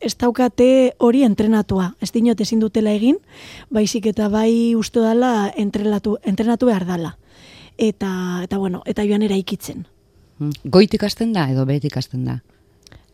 ez 0.00 0.16
daukate 0.18 0.94
hori 0.98 1.22
entrenatua. 1.22 1.92
Ez 2.02 2.10
dinot 2.12 2.40
ezin 2.42 2.60
dutela 2.60 2.90
egin, 2.90 3.20
baizik 3.70 4.10
eta 4.10 4.28
bai 4.28 4.74
uste 4.74 5.00
dala 5.00 5.52
entrenatu, 5.56 6.18
entrenatu 6.24 6.66
behar 6.66 6.86
dala. 6.88 7.14
Eta, 7.78 8.42
eta 8.42 8.58
bueno, 8.58 8.82
eta 8.86 9.04
joan 9.06 9.22
eraikitzen. 9.22 9.86
Goitik 10.64 11.04
hasten 11.06 11.32
da 11.32 11.46
edo 11.52 11.64
behetik 11.68 11.96
hasten 11.96 12.24
da? 12.26 12.40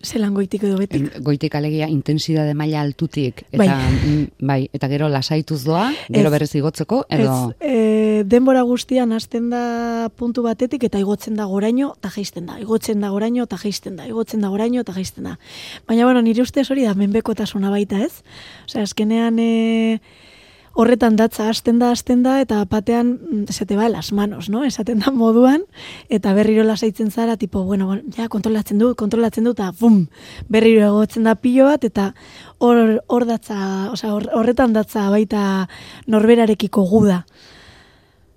Zelan 0.03 0.35
goitik 0.35 0.65
edo 0.67 0.77
betik? 0.81 1.07
Goitik 1.23 1.55
alegia 1.55 1.87
intensidade 1.91 2.55
maila 2.59 2.81
altutik. 2.83 3.45
Eta, 3.53 3.59
bai. 3.63 3.69
Mm, 3.71 4.25
bai, 4.49 4.59
eta 4.75 4.89
gero 4.91 5.09
lasaituz 5.13 5.63
doa, 5.65 5.87
gero 6.09 6.27
ez, 6.27 6.33
berrez 6.35 6.51
igotzeko, 6.59 7.05
edo... 7.09 7.37
Ez, 7.61 7.69
e, 7.71 8.25
denbora 8.27 8.65
guztian 8.67 9.15
hasten 9.15 9.49
da 9.53 10.11
puntu 10.19 10.43
batetik 10.43 10.89
eta 10.89 10.99
igotzen 11.03 11.39
da 11.39 11.47
goraino 11.51 11.93
eta 11.99 12.11
jaisten 12.17 12.51
da. 12.51 12.59
Igotzen 12.63 13.01
da 13.05 13.13
goraino 13.15 13.47
eta 13.47 13.61
jaisten 13.63 13.97
da. 14.01 14.09
Igotzen 14.11 14.43
da 14.43 14.51
goraino 14.51 14.83
eta 14.83 14.97
jaisten 14.97 15.31
da. 15.31 15.39
Baina, 15.87 16.05
bueno, 16.09 16.23
nire 16.27 16.43
ustez 16.43 16.67
hori 16.71 16.87
da, 16.89 16.97
menbekotasuna 16.99 17.71
baita 17.71 18.03
ez. 18.03 18.13
Osea, 18.67 18.83
azkenean... 18.89 19.39
E, 19.39 20.01
horretan 20.75 21.17
datza 21.17 21.49
hasten 21.51 21.79
da 21.79 21.91
hasten 21.93 22.23
da 22.23 22.39
eta 22.41 22.63
batean 22.71 23.13
mm, 23.21 23.45
se 23.53 23.67
te 23.67 23.77
va 23.77 23.89
las 23.89 24.13
manos, 24.13 24.49
¿no? 24.49 24.65
Esaten 24.65 25.01
da 25.01 25.11
moduan 25.11 25.65
eta 26.09 26.33
berriro 26.35 26.65
lasaitzen 26.65 27.11
zara 27.11 27.37
tipo, 27.37 27.65
bueno, 27.65 27.99
ja 28.17 28.29
kontrolatzen 28.29 28.79
du, 28.79 28.95
kontrolatzen 28.95 29.45
du 29.45 29.55
ta 29.55 29.73
bum, 29.79 30.07
berriro 30.49 30.87
egotzen 30.87 31.25
da 31.25 31.35
pilo 31.35 31.67
bat 31.69 31.85
eta 31.85 32.13
hor 32.59 33.03
hor 33.07 33.27
datza, 33.27 33.91
o 33.93 33.97
sea, 33.97 34.15
horretan 34.15 34.73
datza 34.73 35.09
baita 35.11 35.69
norberarekiko 36.07 36.85
guda. 36.89 37.25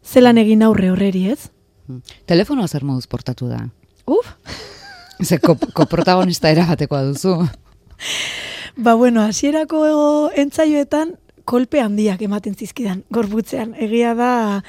Zelan 0.06 0.38
egin 0.38 0.62
aurre 0.64 0.92
horreri, 0.92 1.28
ez? 1.32 1.50
Hmm. 1.88 2.02
Telefono 2.26 2.68
zer 2.68 2.84
moduz 2.84 3.08
portatu 3.08 3.48
da. 3.50 3.64
Uf. 4.06 4.36
Ze 5.28 5.40
koprotagonista 5.40 6.50
erabatekoa 6.52 7.06
duzu. 7.08 7.38
Ba 8.76 8.94
bueno, 9.00 9.22
hasierako 9.24 10.32
entzaioetan 10.36 11.16
kolpe 11.46 11.80
handiak 11.82 12.22
ematen 12.26 12.56
zizkidan 12.56 13.04
gorbutzean. 13.14 13.76
Egia 13.80 14.14
da 14.18 14.62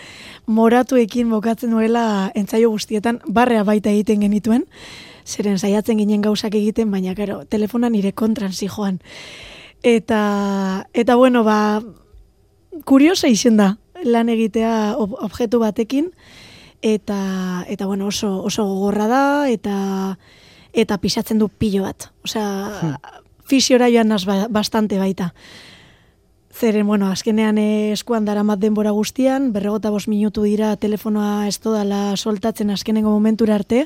moratuekin 0.47 1.30
bokatzen 1.33 1.73
nuela 1.73 2.30
entzaio 2.35 2.71
guztietan 2.71 3.21
barrea 3.26 3.64
baita 3.64 3.90
egiten 3.90 4.21
genituen, 4.21 4.66
zeren 5.26 5.59
saiatzen 5.59 5.99
ginen 5.99 6.23
gauzak 6.23 6.54
egiten, 6.54 6.90
baina 6.90 7.14
karo, 7.18 7.42
telefona 7.45 7.90
nire 7.90 8.12
kontran 8.12 8.52
joan. 8.52 9.00
Eta, 9.83 10.87
eta 10.95 11.16
bueno, 11.16 11.45
ba, 11.45 11.83
kuriosa 12.85 13.28
izen 13.28 13.56
da 13.56 13.76
lan 14.04 14.28
egitea 14.28 14.97
objektu 14.99 15.59
batekin, 15.59 16.11
eta, 16.83 17.64
eta 17.68 17.87
bueno, 17.87 18.06
oso, 18.06 18.42
oso 18.45 18.64
gogorra 18.64 19.06
da, 19.09 19.23
eta, 19.49 20.18
eta 20.73 20.99
pisatzen 20.99 21.38
du 21.38 21.49
pilo 21.49 21.83
bat. 21.85 22.11
Osea, 22.25 22.47
hmm. 22.83 23.25
fisiora 23.49 23.88
joan 23.90 24.12
naz 24.12 24.25
ba, 24.28 24.47
bastante 24.50 24.99
baita. 24.99 25.33
Zeren, 26.56 26.86
bueno, 26.86 27.10
azkenean 27.12 27.58
eskuan 27.60 28.25
dara 28.25 28.40
mat 28.46 28.60
denbora 28.62 28.94
guztian, 28.96 29.50
berregota 29.52 29.90
bos 29.92 30.06
minutu 30.08 30.46
dira 30.46 30.70
telefonoa 30.80 31.44
ez 31.50 31.58
dodala 31.60 32.16
soltatzen 32.16 32.72
azkenengo 32.72 33.12
momentura 33.12 33.58
arte, 33.58 33.82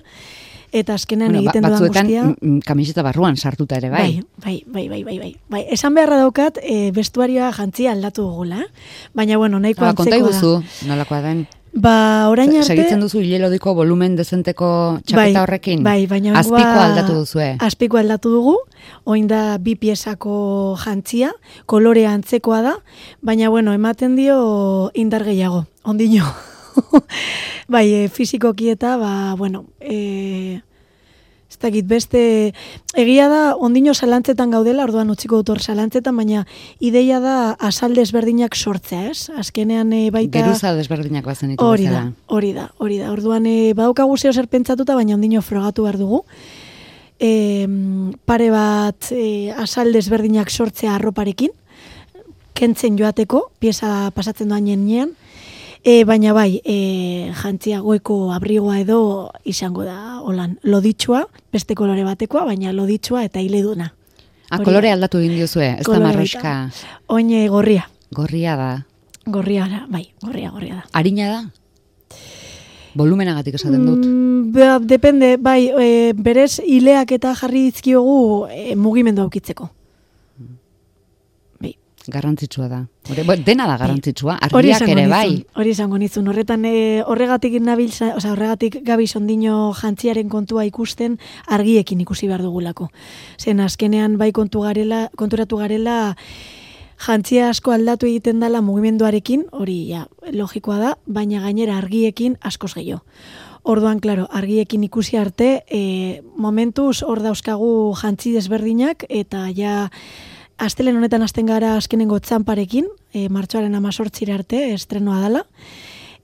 eta 0.71 0.95
azkenean 0.95 1.33
bueno, 1.33 1.43
ba, 1.43 1.51
egiten 1.51 1.67
dudan 1.67 1.83
guztia. 1.89 2.23
Batzuetan 2.29 2.61
kamiseta 2.69 3.03
barruan 3.03 3.37
sartuta 3.37 3.81
ere, 3.81 3.91
bai? 3.91 4.21
Bai, 4.45 4.61
bai, 4.67 4.87
bai, 4.89 5.03
bai, 5.03 5.19
bai. 5.19 5.33
bai. 5.51 5.65
Esan 5.75 5.99
beharra 5.99 6.21
daukat, 6.23 6.63
e, 6.63 6.93
bestuarioa 6.95 7.51
jantzia 7.59 7.91
aldatu 7.91 8.29
dugula, 8.29 8.63
baina, 9.19 9.41
bueno, 9.41 9.59
nahiko 9.59 9.89
ah, 9.89 9.91
antzeko 9.91 10.07
da. 10.07 10.21
Konta 10.21 10.31
iguzu, 10.31 10.87
nolakoa 10.87 11.25
den. 11.27 11.49
Ba, 11.73 12.27
orain 12.31 12.51
arte... 12.51 12.67
Segitzen 12.73 13.03
duzu 13.03 13.21
hilelodiko 13.23 13.77
volumen 13.79 14.17
dezenteko 14.19 14.99
txapeta 15.07 15.23
bai, 15.23 15.43
horrekin? 15.45 15.85
Bai, 15.87 16.07
baina... 16.11 16.35
Azpiko 16.41 16.81
aldatu 16.83 17.19
duzu, 17.21 17.43
eh? 17.45 17.53
Azpiko 17.63 18.01
aldatu 18.01 18.33
dugu, 18.35 18.57
oin 19.07 19.29
da 19.31 19.59
bi 19.63 19.77
piezako 19.79 20.77
jantzia, 20.83 21.31
kolorea 21.71 22.11
antzekoa 22.17 22.63
da, 22.67 22.75
baina, 23.23 23.53
bueno, 23.55 23.75
ematen 23.77 24.17
dio 24.19 24.91
indar 24.99 25.23
gehiago, 25.29 25.65
ondino. 25.85 26.27
bai, 27.73 27.87
e, 27.95 28.09
fizikoki 28.11 28.73
eta, 28.75 28.97
ba, 28.99 29.13
bueno, 29.39 29.67
e, 29.79 30.63
ez 31.51 31.59
dakit 31.59 31.87
beste, 31.87 32.21
egia 32.95 33.27
da 33.29 33.41
ondino 33.59 33.93
salantzetan 33.95 34.53
gaudela, 34.55 34.85
orduan 34.87 35.11
utziko 35.11 35.41
dut 35.41 35.51
hor 35.51 35.61
salantzetan, 35.61 36.15
baina 36.17 36.45
ideia 36.79 37.19
da 37.21 37.37
asal 37.59 37.97
desberdinak 37.99 38.55
sortzea, 38.55 39.11
ez? 39.11 39.29
Azkenean 39.35 39.91
e, 39.93 40.05
baita... 40.15 40.45
Geruza 40.45 40.73
desberdinak 40.79 41.27
bazen 41.27 41.51
ditu 41.53 41.67
hori 41.67 41.89
da, 41.91 42.05
hori 42.31 42.53
da, 42.55 42.69
hori 42.79 43.01
da. 43.03 43.11
Orduan 43.11 43.49
e, 43.51 43.73
badaukagu 43.75 44.17
zeo 44.17 44.33
zer 44.33 44.47
pentsatuta, 44.47 44.95
baina 44.95 45.17
ondino 45.19 45.43
frogatu 45.43 45.89
behar 45.89 45.99
dugu. 45.99 46.23
E, 47.19 47.67
pare 48.31 48.51
bat 48.55 49.11
e, 49.11 49.51
asal 49.51 49.91
desberdinak 49.93 50.55
sortzea 50.55 50.95
arroparekin, 50.95 51.51
kentzen 52.55 52.95
joateko, 53.01 53.49
pieza 53.59 54.13
pasatzen 54.15 54.53
doan 54.53 54.71
jenean, 54.71 55.17
e, 55.85 56.05
baina 56.05 56.33
bai, 56.33 56.61
e, 56.65 57.33
jantzia 57.43 57.81
goiko 57.81 58.33
abrigoa 58.35 58.79
edo 58.81 59.31
izango 59.45 59.85
da, 59.85 60.21
holan, 60.21 60.59
loditxua, 60.63 61.25
beste 61.53 61.75
kolore 61.75 62.05
batekoa, 62.05 62.45
baina 62.49 62.73
loditxua 62.77 63.25
eta 63.29 63.41
hileduna. 63.41 63.91
A, 64.51 64.59
ah, 64.59 64.61
kolore 64.67 64.91
aldatu 64.91 65.21
egin 65.23 65.37
diozue, 65.39 65.69
ez 65.79 65.87
da 65.87 66.01
marroska. 66.03 66.55
Oine 67.09 67.47
gorria. 67.49 67.87
Gorria 68.13 68.57
da. 68.59 68.71
Gorria 69.27 69.69
da, 69.71 69.85
bai, 69.89 70.09
gorria, 70.23 70.51
gorria 70.51 70.81
da. 70.81 70.85
Arina 70.99 71.31
da? 71.31 71.43
Volumenagatik 72.99 73.55
esaten 73.55 73.85
dut. 73.87 74.03
Mm, 74.03 74.51
ba, 74.57 74.79
depende, 74.83 75.37
bai, 75.39 75.71
e, 75.71 75.91
berez 76.19 76.59
hileak 76.65 77.15
eta 77.15 77.37
jarri 77.39 77.69
dizkiogu 77.69 78.49
e, 78.51 78.75
mugimendu 78.75 79.23
aukitzeko. 79.23 79.71
Garrantzitsua 82.11 82.69
da. 82.69 82.81
Hore, 83.09 83.25
dena 83.45 83.67
da 83.67 83.77
bai. 83.77 83.81
garrantzitsua, 83.81 84.37
argiak 84.43 84.87
ere 84.89 85.07
bai. 85.09 85.45
Hori 85.57 85.71
izango 85.71 85.99
nizun, 85.99 86.29
horretan 86.29 86.65
e, 86.69 87.03
horregatik 87.07 87.57
nabil, 87.63 87.91
oza, 87.91 88.33
horregatik 88.33 88.81
gabi 88.87 89.07
sondino 89.07 89.73
jantziaren 89.81 90.29
kontua 90.29 90.65
ikusten 90.69 91.19
argiekin 91.47 92.01
ikusi 92.01 92.29
behar 92.29 92.43
dugulako. 92.43 92.91
Zen 93.39 93.61
azkenean 93.61 94.19
bai 94.19 94.33
kontu 94.33 94.67
garela, 94.67 95.09
konturatu 95.17 95.63
garela, 95.63 96.15
jantzia 97.01 97.49
asko 97.51 97.73
aldatu 97.73 98.07
egiten 98.07 98.41
dela 98.41 98.61
mugimenduarekin, 98.61 99.47
hori 99.53 99.83
ja, 99.89 100.07
logikoa 100.33 100.79
da, 100.79 100.97
baina 101.07 101.41
gainera 101.41 101.79
argiekin 101.81 102.37
askoz 102.41 102.75
gehiago. 102.75 103.05
Orduan, 103.63 104.01
klaro, 104.01 104.25
argiekin 104.33 104.85
ikusi 104.87 105.19
arte, 105.21 105.51
e, 105.69 106.23
momentuz 106.41 107.03
hor 107.05 107.21
dauzkagu 107.21 107.93
jantzi 108.01 108.33
desberdinak, 108.33 109.05
eta 109.09 109.49
ja, 109.53 109.91
astelen 110.61 111.01
honetan 111.01 111.25
hasten 111.27 111.49
gara 111.51 111.77
azkenengo 111.77 112.19
txamparekin, 112.21 112.87
e, 113.13 113.29
martxoaren 113.33 113.75
amazortzira 113.75 114.37
arte, 114.39 114.69
estrenoa 114.75 115.21
dela, 115.25 115.47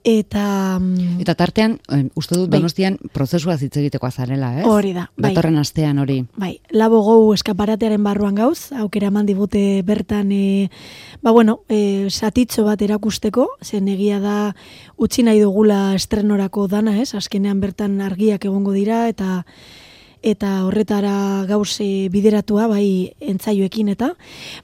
Eta... 0.06 0.78
Mm, 0.78 1.18
eta 1.24 1.34
tartean, 1.34 1.72
uste 2.14 2.36
dut, 2.38 2.46
bai. 2.46 2.60
donostian, 2.60 2.94
prozesua 3.10 3.56
hitz 3.58 3.74
egiteko 3.74 4.06
azarela, 4.06 4.52
ez? 4.60 4.66
Hori 4.70 4.92
da. 4.94 5.08
Bai. 5.18 5.32
Datorren 5.32 5.58
astean 5.58 5.98
hori. 5.98 6.20
Bai, 6.38 6.52
labo 6.70 7.00
gau 7.02 7.32
eskaparatearen 7.34 8.04
barruan 8.06 8.38
gauz, 8.38 8.70
aukera 8.78 9.10
eman 9.10 9.26
digute 9.26 9.82
bertan, 9.82 10.30
e, 10.30 10.68
ba 11.26 11.34
bueno, 11.34 11.58
e, 11.66 12.06
satitxo 12.06 12.62
bat 12.68 12.86
erakusteko, 12.86 13.48
zen 13.66 13.90
egia 13.90 14.20
da 14.22 14.36
utzi 14.94 15.26
nahi 15.26 15.42
dugula 15.42 15.96
estrenorako 15.98 16.68
dana, 16.70 16.94
ez? 17.02 17.10
Azkenean 17.18 17.58
bertan 17.58 17.98
argiak 18.06 18.46
egongo 18.46 18.78
dira, 18.78 19.08
eta 19.10 19.42
eta 20.26 20.64
horretara 20.66 21.46
gauz 21.46 21.78
bideratua 22.10 22.66
bai 22.66 23.14
entzaioekin 23.20 23.92
eta 23.94 24.10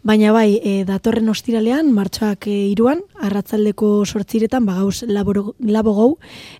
baina 0.02 0.32
bai 0.34 0.58
e, 0.58 0.82
datorren 0.88 1.30
ostiralean 1.30 1.92
martxoak 1.94 2.48
e, 2.50 2.56
iruan 2.72 3.04
arratzaldeko 3.22 3.92
sortziretan 4.04 4.66
ba 4.66 4.74
gauz 4.80 5.04
labo 5.06 5.94
gau 5.94 6.10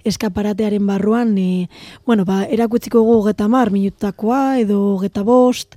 eskaparatearen 0.06 0.86
barruan 0.86 1.36
e, 1.38 1.68
bueno 2.06 2.24
ba 2.24 2.44
erakutziko 2.44 3.02
gu 3.02 3.18
geta 3.26 3.48
mar 3.48 3.72
minutakoa 3.74 4.58
edo 4.62 4.98
geta 5.02 5.26
bost 5.26 5.74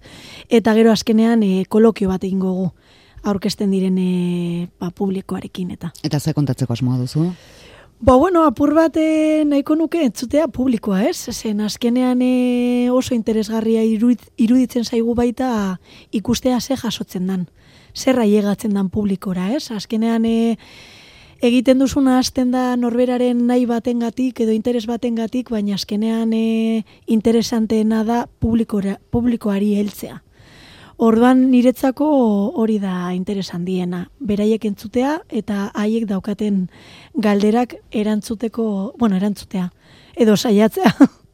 eta 0.49 0.77
gero 0.77 0.91
azkenean 0.91 1.43
e, 1.43 1.65
kolokio 1.65 2.09
bat 2.13 2.23
egingo 2.23 2.53
gu 2.53 2.71
aurkesten 3.25 3.71
diren 3.73 3.97
e, 3.97 4.67
ba, 4.79 4.91
publikoarekin 4.93 5.71
eta. 5.73 5.89
Eta 6.05 6.19
ze 6.19 6.33
kontatzeko 6.37 6.73
asmoa 6.73 7.01
duzu 7.01 7.31
Ba, 8.05 8.13
bueno, 8.21 8.43
apur 8.45 8.75
bat 8.77 8.99
nahiko 9.49 9.73
nuke 9.73 10.03
entzutea 10.05 10.45
publikoa, 10.53 10.99
ez? 11.09 11.25
Zen 11.33 11.63
azkenean 11.65 12.19
eh, 12.21 12.91
oso 12.93 13.15
interesgarria 13.15 13.81
iruditzen 13.81 14.85
zaigu 14.85 15.15
baita 15.17 15.47
ikustea 16.13 16.59
ze 16.61 16.77
jasotzen 16.77 17.25
dan. 17.25 17.47
Zerra 17.97 18.27
iegatzen 18.29 18.77
dan 18.77 18.91
publikora, 18.93 19.47
ez? 19.57 19.71
Azkenean 19.73 20.27
e, 20.29 20.59
egiten 21.41 21.81
duzuna 21.81 22.19
hasten 22.19 22.53
da 22.53 22.75
norberaren 22.77 23.41
nahi 23.47 23.65
batengatik 23.65 24.43
edo 24.45 24.53
interes 24.53 24.85
batengatik, 24.85 25.49
baina 25.49 25.73
azkenean 25.73 26.29
e, 26.37 26.85
interesanteena 27.07 28.03
da 28.05 28.27
publikora, 28.37 28.99
publikoari 29.09 29.73
heltzea. 29.79 30.21
Orduan 30.97 31.49
niretzako 31.51 32.05
hori 32.55 32.77
da 32.79 33.11
interesan 33.13 33.65
diena. 33.67 34.05
Beraiek 34.19 34.63
entzutea 34.69 35.17
eta 35.27 35.69
haiek 35.75 36.07
daukaten 36.07 36.69
galderak 37.19 37.75
erantzuteko, 37.91 38.95
bueno, 38.99 39.17
erantzutea, 39.19 39.69
edo 40.15 40.37
saiatzea. 40.37 40.95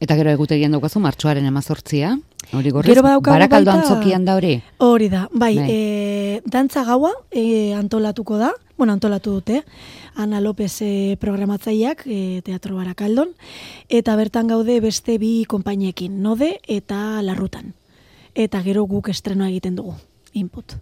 Eta 0.00 0.14
gero 0.14 0.30
egutegian 0.30 0.70
daukazu 0.70 1.00
martxoaren 1.02 1.44
emazortzia, 1.48 2.12
hori 2.54 2.70
gorrez, 2.70 2.94
barakaldo 3.02 3.72
antzokian 3.72 4.24
da 4.24 4.36
hori? 4.38 4.52
Hori 4.78 5.08
da, 5.10 5.24
bai, 5.32 5.56
bai. 5.58 5.66
E, 5.66 6.42
dantza 6.46 6.84
gaua 6.86 7.10
e, 7.32 7.74
antolatuko 7.74 8.38
da, 8.38 8.52
bueno, 8.78 8.94
antolatu 8.94 9.34
dute, 9.40 9.64
Ana 10.14 10.38
López 10.40 10.70
e, 10.86 11.18
programatzaileak 11.18 12.06
e, 12.06 12.20
teatro 12.46 12.78
barakaldon, 12.78 13.34
eta 13.90 14.14
bertan 14.14 14.46
gaude 14.46 14.78
beste 14.80 15.18
bi 15.18 15.42
konpainiekin, 15.50 16.22
node 16.22 16.54
eta 16.70 17.18
larrutan 17.26 17.74
eta 18.34 18.62
gero 18.62 18.86
guk 18.86 19.08
estrenoa 19.08 19.48
egiten 19.48 19.76
dugu, 19.76 19.94
input. 20.32 20.76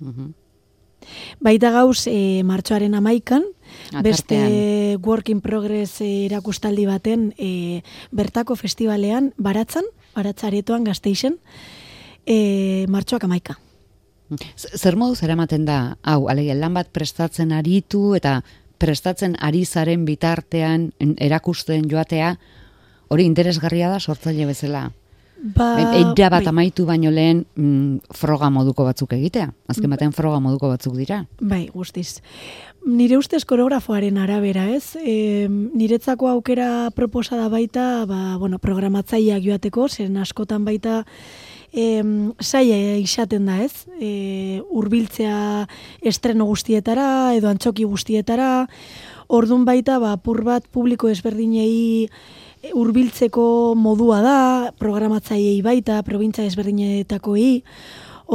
Mm 0.00 0.34
Baita 1.40 1.70
gauz, 1.70 2.06
e, 2.10 2.42
martxoaren 2.44 2.94
amaikan, 2.98 3.44
beste 4.02 4.98
work 5.04 5.30
in 5.30 5.40
progress 5.40 6.00
e, 6.02 6.26
erakustaldi 6.26 6.84
baten, 6.88 7.32
e, 7.38 7.82
bertako 8.10 8.56
festivalean, 8.58 9.32
baratzan, 9.38 9.86
baratzaretoan 10.16 10.84
gazteixen, 10.84 11.38
e, 12.26 12.84
martxoak 12.90 13.24
amaika. 13.28 13.58
Zer 14.58 14.98
modu 15.00 15.16
zer 15.16 15.32
ematen 15.32 15.64
da, 15.64 15.96
hau, 16.02 16.28
alegia, 16.28 16.58
lan 16.58 16.74
bat 16.76 16.90
prestatzen 16.92 17.54
aritu 17.56 18.12
eta 18.18 18.42
prestatzen 18.78 19.36
ari 19.40 19.64
zaren 19.64 20.04
bitartean 20.04 20.90
erakusten 21.16 21.88
joatea, 21.90 22.34
hori 23.08 23.24
interesgarria 23.24 23.88
da 23.88 24.00
sortzaile 24.00 24.46
bezala? 24.50 24.90
Ba, 25.38 25.94
Eira 25.94 26.28
bat 26.32 26.42
bai. 26.42 26.50
amaitu 26.50 26.84
baino 26.86 27.12
lehen 27.14 27.44
mm, 27.54 28.10
froga 28.14 28.50
moduko 28.50 28.84
batzuk 28.84 29.12
egitea. 29.14 29.52
Azken 29.70 29.86
bai. 29.86 29.96
batean 29.96 30.12
froga 30.12 30.40
moduko 30.42 30.68
batzuk 30.68 30.96
dira. 30.98 31.22
Bai, 31.40 31.68
guztiz. 31.74 32.20
Nire 32.86 33.18
ustez 33.18 33.44
koreografoaren 33.46 34.18
arabera, 34.18 34.66
ez? 34.74 34.96
E, 34.98 35.46
niretzako 35.48 36.28
aukera 36.32 36.90
proposada 36.96 37.48
baita, 37.52 38.06
ba, 38.06 38.36
bueno, 38.38 38.58
programatzaileak 38.58 39.44
joateko, 39.44 39.88
zen 39.88 40.16
askotan 40.16 40.64
baita 40.64 41.04
e, 41.72 42.02
saia 42.40 42.96
izaten 42.98 43.46
da, 43.46 43.60
ez? 43.62 43.86
E, 44.00 44.62
urbiltzea 44.70 45.68
estreno 46.02 46.48
guztietara, 46.50 47.36
edo 47.38 47.50
antxoki 47.50 47.86
guztietara, 47.86 48.66
ordun 49.28 49.66
baita, 49.68 50.00
ba, 50.02 50.16
pur 50.16 50.42
bat 50.46 50.66
publiko 50.72 51.12
ezberdinei 51.12 52.08
hurbiltzeko 52.74 53.74
modua 53.78 54.20
da, 54.24 54.38
programatzaileei 54.78 55.60
baita, 55.62 56.02
probintza 56.06 56.44
ezberdinetakoei. 56.46 57.62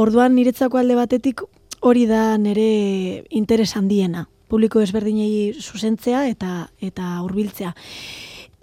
Orduan 0.00 0.34
niretzako 0.34 0.80
alde 0.80 0.96
batetik 0.98 1.44
hori 1.84 2.06
da 2.08 2.36
nire 2.40 3.24
interes 3.30 3.74
handiena, 3.76 4.26
publiko 4.48 4.80
ezberdinei 4.80 5.52
zuzentzea 5.60 6.24
eta 6.30 6.70
eta 6.82 7.18
hurbiltzea. 7.22 7.74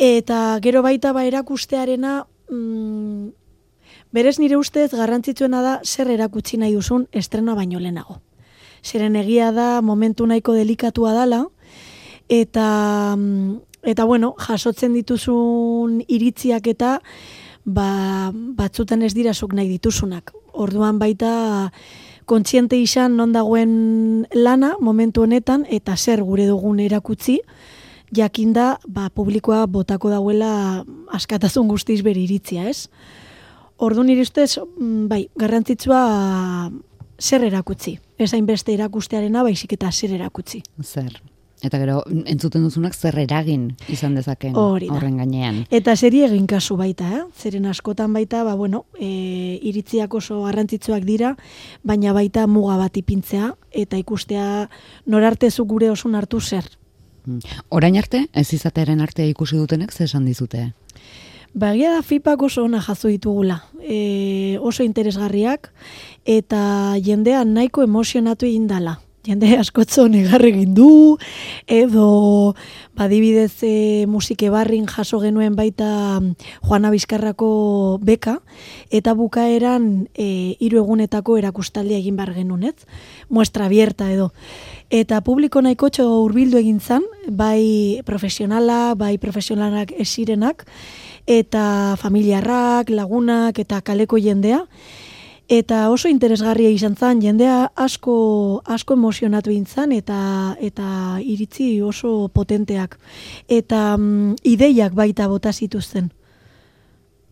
Eta 0.01 0.57
gero 0.63 0.81
baita 0.81 1.13
ba 1.13 1.23
erakustearena 1.27 2.23
mm, 2.49 3.29
berez 4.11 4.39
nire 4.39 4.57
ustez 4.57 4.89
garrantzitsuena 4.91 5.61
da 5.61 5.79
zer 5.85 6.09
erakutsi 6.09 6.57
nahi 6.57 6.73
duzun 6.73 7.07
estrena 7.11 7.55
baino 7.55 7.79
lehenago. 7.79 8.19
Zeren 8.81 9.15
egia 9.15 9.51
da 9.53 9.81
momentu 9.81 10.25
nahiko 10.25 10.55
delikatua 10.57 11.13
dala, 11.13 11.45
eta 12.27 13.13
mm, 13.15 13.70
eta 13.83 14.05
bueno, 14.05 14.35
jasotzen 14.37 14.93
dituzun 14.93 16.01
iritziak 16.07 16.67
eta 16.67 16.99
ba, 17.65 18.31
batzutan 18.33 19.01
ez 19.01 19.13
dira 19.13 19.31
nahi 19.53 19.67
dituzunak. 19.69 20.33
Orduan 20.53 20.99
baita 20.99 21.71
kontziente 22.25 22.77
izan 22.77 23.17
non 23.17 23.31
dagoen 23.31 24.27
lana 24.33 24.75
momentu 24.79 25.23
honetan 25.23 25.65
eta 25.69 25.95
zer 25.97 26.21
gure 26.23 26.45
dugun 26.45 26.79
erakutzi, 26.79 27.39
jakinda 28.11 28.79
ba, 28.87 29.09
publikoa 29.09 29.65
botako 29.67 30.09
dauela 30.09 30.85
askatasun 31.11 31.67
guztiz 31.67 32.01
beri 32.03 32.23
iritzia, 32.23 32.69
ez? 32.69 32.89
Orduan 33.77 34.09
iristez, 34.09 34.59
mm, 34.59 35.07
bai, 35.07 35.29
garrantzitsua 35.35 36.71
zer 37.19 37.43
erakutzi. 37.43 37.97
Ezain 38.17 38.45
beste 38.45 38.73
erakustearena, 38.73 39.43
baizik 39.43 39.73
eta 39.73 39.91
zer 39.91 40.13
erakutzi. 40.13 40.61
Zer, 40.83 41.21
Eta 41.61 41.77
gero, 41.77 41.99
entzuten 42.25 42.63
duzunak 42.65 42.95
zer 42.97 43.19
eragin 43.21 43.67
izan 43.93 44.15
dezaken 44.17 44.55
horren 44.57 45.19
gainean. 45.21 45.59
Eta 45.69 45.93
zeri 45.95 46.23
egin 46.25 46.47
kasu 46.49 46.77
baita, 46.79 47.05
eh? 47.19 47.21
zeren 47.37 47.67
askotan 47.69 48.13
baita, 48.17 48.41
ba, 48.43 48.55
bueno, 48.57 48.85
e, 48.97 49.59
iritziak 49.69 50.13
oso 50.17 50.39
garrantzitsuak 50.47 51.05
dira, 51.05 51.35
baina 51.85 52.15
baita 52.17 52.47
muga 52.49 52.79
bat 52.81 52.97
ipintzea, 52.97 53.51
eta 53.83 53.99
ikustea 54.01 54.45
norartezu 55.05 55.67
gure 55.69 55.91
osun 55.93 56.17
hartu 56.17 56.41
zer. 56.41 56.65
Hmm. 57.27 57.37
Orain 57.69 57.99
arte, 58.01 58.25
ez 58.33 58.47
izatearen 58.57 59.01
arte 59.05 59.27
ikusi 59.29 59.61
dutenek, 59.61 59.93
ze 59.93 60.09
esan 60.09 60.25
dizute? 60.25 60.71
Bagia 61.53 61.91
da 61.93 62.01
feedback 62.01 62.41
oso 62.41 62.63
ona 62.63 62.81
jaso 62.81 63.11
ditugula. 63.11 63.59
E, 63.83 64.57
oso 64.61 64.81
interesgarriak 64.87 65.69
eta 66.25 66.97
jendean 67.03 67.53
nahiko 67.53 67.83
emozionatu 67.85 68.49
egin 68.49 68.65
dala 68.71 68.97
jende 69.25 69.51
askotzo 69.57 70.07
negar 70.09 70.41
egin 70.45 70.73
du, 70.73 71.17
edo 71.69 72.55
badibidez 72.97 73.63
e, 73.63 74.05
musike 74.09 74.49
barrin 74.49 74.87
jaso 74.89 75.19
genuen 75.21 75.55
baita 75.55 76.19
mm, 76.19 76.49
Juana 76.65 76.89
Bizkarrako 76.93 77.99
beka, 78.01 78.39
eta 78.89 79.13
bukaeran 79.17 80.07
e, 80.15 80.57
hiru 80.59 80.81
egunetako 80.81 81.37
erakustaldia 81.37 82.01
egin 82.01 82.17
bar 82.17 82.33
genuen, 82.33 82.73
Muestra 83.29 83.65
abierta 83.65 84.11
edo. 84.11 84.31
Eta 84.91 85.21
publiko 85.23 85.61
nahiko 85.63 85.89
txo 85.89 86.03
urbildu 86.25 86.59
egin 86.59 86.79
zan, 86.79 87.05
bai 87.27 88.01
profesionala, 88.05 88.93
bai 88.99 89.15
profesionalak 89.17 89.93
esirenak, 89.97 90.65
eta 91.27 91.95
familiarrak, 92.01 92.89
lagunak, 92.89 93.59
eta 93.59 93.81
kaleko 93.81 94.19
jendea, 94.19 94.65
eta 95.51 95.89
oso 95.91 96.07
interesgarria 96.07 96.71
izan 96.71 96.95
zen, 96.95 97.19
jendea 97.19 97.65
asko, 97.75 98.15
asko 98.71 98.95
emozionatu 98.95 99.51
intzan 99.51 99.91
eta, 99.91 100.55
eta 100.63 101.19
iritzi 101.19 101.73
oso 101.83 102.29
potenteak. 102.31 102.95
Eta 103.51 103.97
mm, 103.97 104.39
ideiak 104.47 104.95
baita 104.95 105.27
bota 105.27 105.51
zituzten. 105.51 106.07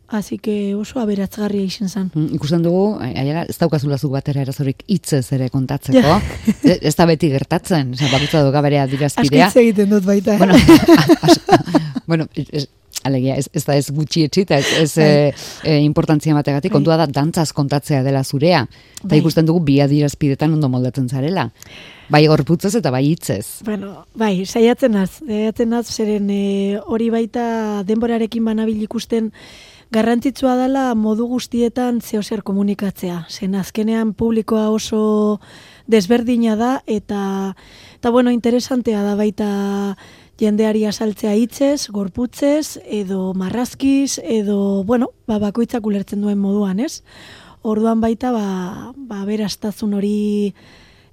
Así 0.09 0.39
que 0.39 0.73
oso 0.75 0.99
aberatzgarria 0.99 1.63
izan 1.63 1.87
zen. 1.87 2.09
Mm, 2.11 2.35
ikusten 2.35 2.65
dugu, 2.65 2.97
aiala, 2.99 3.45
ez 3.47 3.55
daukazula 3.61 3.97
zuk 3.97 4.11
batera 4.17 4.41
erazorik 4.41 4.83
hitzez 4.87 5.23
ere 5.37 5.47
kontatzeko. 5.53 6.17
Ez 6.89 6.95
da 6.97 7.05
beti 7.07 7.29
gertatzen, 7.31 7.93
esan 7.95 8.11
bakutza 8.11 8.43
duga 8.43 8.65
bere 8.65 8.81
adirazpidea. 8.83 9.47
Asko 9.47 9.63
egiten 9.63 9.95
dut 9.95 10.03
baita. 10.09 10.35
Bueno, 10.41 10.57
bueno 12.09 12.27
Alegia, 13.03 13.37
ez, 13.39 13.47
ez 13.55 13.63
da 13.63 13.77
ez 13.79 13.87
gutxi 13.95 14.25
etxi, 14.27 14.43
ez, 14.49 14.65
ez 14.81 14.89
bai. 14.97 15.05
e, 15.05 15.33
e, 15.63 15.77
importantzia 15.85 16.35
mategatik, 16.35 16.73
kontua 16.73 16.97
da 16.99 17.05
dantzaz 17.07 17.53
kontatzea 17.55 18.01
dela 18.03 18.23
zurea. 18.23 18.65
Eta 18.99 19.13
bai. 19.13 19.21
ikusten 19.21 19.47
dugu 19.47 19.63
bi 19.63 19.79
adirazpidetan 19.79 20.57
ondo 20.57 20.67
moldatzen 20.69 21.07
zarela. 21.07 21.47
Bai 22.09 22.25
gorputzez 22.27 22.73
eta 22.75 22.91
bai 22.91 23.05
hitzez. 23.07 23.61
Bueno, 23.63 24.05
bai, 24.19 24.43
saiatzen 24.45 24.97
az, 24.99 25.21
saiatzen 25.21 25.73
az, 25.77 25.87
zeren 25.93 26.29
e, 26.33 26.79
hori 26.85 27.09
baita 27.13 27.83
denborarekin 27.87 28.43
banabil 28.45 28.83
ikusten 28.83 29.31
garrantzitsua 29.93 30.55
dela 30.59 30.91
modu 30.93 31.25
guztietan 31.29 32.01
zehozer 32.01 32.43
komunikatzea. 32.45 33.23
Zen 33.29 33.55
azkenean 33.57 34.13
publikoa 34.13 34.67
oso 34.69 35.39
desberdina 35.89 36.55
da 36.59 36.73
eta, 36.85 37.55
eta 37.97 38.11
bueno, 38.13 38.31
interesantea 38.31 39.01
da 39.03 39.15
baita 39.17 39.49
jendeari 40.39 40.85
asaltzea 40.87 41.33
hitzez, 41.35 41.89
gorputzez, 41.91 42.79
edo 42.85 43.33
marrazkiz, 43.37 44.19
edo, 44.23 44.83
bueno, 44.83 45.11
ba, 45.27 45.39
bakoitzak 45.39 45.85
ulertzen 45.85 46.21
duen 46.23 46.39
moduan, 46.39 46.79
ez? 46.79 47.03
Orduan 47.61 47.99
baita, 47.99 48.31
ba, 48.31 48.93
ba 48.95 49.25
berastazun 49.27 49.93
hori 49.97 50.53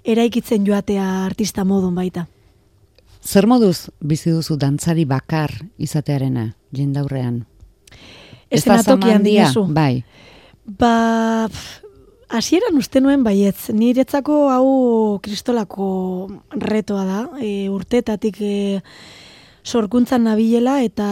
eraikitzen 0.07 0.67
joatea 0.67 1.27
artista 1.27 1.65
modun 1.67 1.95
baita. 1.99 2.27
Zer 3.27 3.49
moduz 3.51 3.89
bizi 3.99 4.31
duzu 4.31 4.55
dantzari 4.57 5.05
bakar 5.05 5.51
izatearena 5.83 6.53
jendaurrean? 6.71 7.41
Estenatokian 8.51 9.25
diezu. 9.27 9.65
Bai. 9.75 10.05
Ba, 10.79 11.49
hasieran 12.29 12.77
uste 12.77 13.01
nuen 13.01 13.25
baietz. 13.25 13.71
Niretzako 13.75 14.49
hau 14.51 15.19
kristolako 15.23 15.87
retoa 16.51 17.05
da. 17.05 17.23
E, 17.41 17.69
urtetatik 17.71 18.41
e, 18.41 18.57
sorkuntzan 19.65 20.27
nabilela 20.27 20.81
eta 20.83 21.09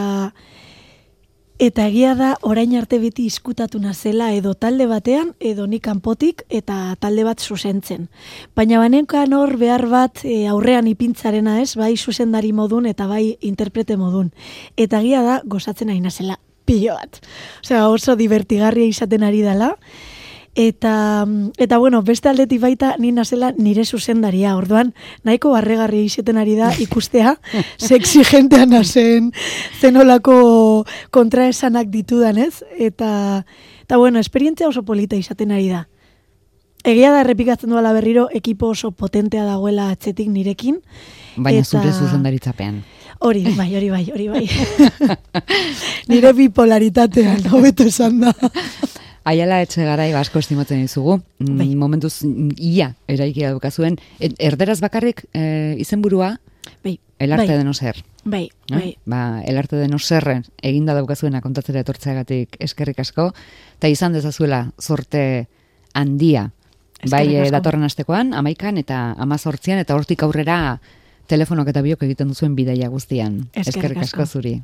eta 1.55 1.85
egia 1.87 2.17
da 2.19 2.33
orain 2.43 2.73
arte 2.75 2.97
beti 2.99 3.29
izkutatu 3.29 3.79
nazela 3.79 4.33
edo 4.35 4.51
talde 4.59 4.89
batean 4.91 5.29
edo 5.39 5.67
ni 5.71 5.79
kanpotik 5.79 6.43
eta 6.49 6.97
talde 6.99 7.23
bat 7.23 7.39
zuzentzen. 7.39 8.09
Baina 8.55 8.81
banenkan 8.81 9.31
hor 9.33 9.55
behar 9.57 9.85
bat 9.87 10.25
e, 10.25 10.47
aurrean 10.51 10.87
ipintzarena 10.91 11.61
ez, 11.61 11.77
bai 11.79 11.95
zuzendari 11.95 12.51
modun 12.51 12.85
eta 12.91 13.07
bai 13.07 13.37
interprete 13.39 13.95
modun. 13.95 14.33
Eta 14.75 14.99
egia 14.99 15.23
da 15.23 15.39
gozatzen 15.45 15.89
ari 15.89 16.03
nazela 16.03 16.35
pilo 16.65 16.97
bat. 16.97 17.21
Osea, 17.63 17.87
oso 17.87 18.17
divertigarria 18.19 18.91
izaten 18.91 19.23
ari 19.23 19.41
dela. 19.45 19.75
Eta, 20.55 21.27
eta 21.57 21.77
bueno, 21.77 22.01
beste 22.01 22.29
aldetik 22.29 22.61
baita 22.63 22.93
ni 22.97 23.11
nazela 23.11 23.51
nire 23.57 23.83
zuzendaria. 23.83 24.55
Orduan, 24.55 24.93
nahiko 25.27 25.51
barregarri 25.51 26.05
izeten 26.07 26.39
ari 26.39 26.55
da 26.55 26.71
ikustea, 26.79 27.35
sexy 27.89 28.23
gentean 28.23 28.71
nazen, 28.71 29.33
zenolako 29.81 30.85
kontraesanak 31.11 31.91
ditudan, 31.91 32.39
ez? 32.39 32.63
Eta, 32.79 33.43
eta 33.83 33.99
bueno, 33.99 34.23
esperientzia 34.23 34.71
oso 34.71 34.87
polita 34.87 35.19
izaten 35.19 35.51
ari 35.51 35.67
da. 35.73 35.85
Egia 36.85 37.11
da 37.11 37.25
errepikatzen 37.25 37.71
duela 37.73 37.91
berriro, 37.91 38.29
ekipo 38.31 38.71
oso 38.71 38.91
potentea 38.91 39.43
dagoela 39.43 39.89
atzetik 39.91 40.29
nirekin. 40.31 40.79
Baina 41.35 41.65
eta... 41.65 41.81
zure 41.81 41.91
zuzendaritzapean. 41.91 42.83
Hori, 43.25 43.43
bai, 43.57 43.71
hori 43.75 43.89
bai, 43.89 44.05
hori 44.11 44.27
bai. 44.29 44.45
Nire 46.11 46.31
bipolaritatea, 46.37 47.39
hobeto 47.51 47.87
esan 47.91 48.21
da. 48.23 48.35
Aiala 49.25 49.63
etxe 49.65 49.85
garai 49.87 50.11
asko 50.13 50.39
estimatzen 50.39 50.83
dizugu. 50.85 51.17
Mm, 51.41 51.57
bai. 51.57 51.69
Momentuz 51.75 52.13
ia 52.61 52.91
eraikia 53.09 53.51
dukazuen. 53.55 53.97
Erderaz 54.21 54.77
bakarrik 54.83 55.25
e, 55.33 55.75
izenburua? 55.81 56.35
Bai. 56.83 56.99
El 57.17 57.33
arte 57.33 57.47
bai. 57.47 57.57
de 57.57 57.63
no 57.63 57.73
ser. 57.73 58.03
Bai, 58.23 58.43
eh? 58.45 58.75
bai. 58.75 58.97
Ba, 59.05 59.41
el 59.41 59.57
arte 59.57 59.77
de 59.77 59.87
no 59.87 59.97
ser 59.97 60.43
eginda 60.61 60.93
daukazuena 60.93 61.41
kontatzera 61.41 61.81
etortzeagatik 61.81 62.57
eskerrik 62.59 63.01
asko. 63.01 63.31
Ta 63.79 63.89
izan 63.89 64.13
dezazuela 64.13 64.67
sorte 64.77 65.47
handia. 65.93 66.51
Bai, 67.09 67.25
e, 67.35 67.49
datorren 67.53 67.85
astekoan, 67.85 68.33
amaikan 68.33 68.77
eta 68.77 69.15
amazortzian, 69.21 69.81
eta 69.81 69.97
hortik 69.97 70.21
aurrera 70.25 70.79
telefonok 71.29 71.73
eta 71.73 71.81
biok 71.85 72.05
egiten 72.05 72.29
duzuen 72.29 72.55
bidaia 72.57 72.89
guztian. 72.93 73.47
Eskerrik 73.57 74.05
asko 74.05 74.25
zuri. 74.25 74.59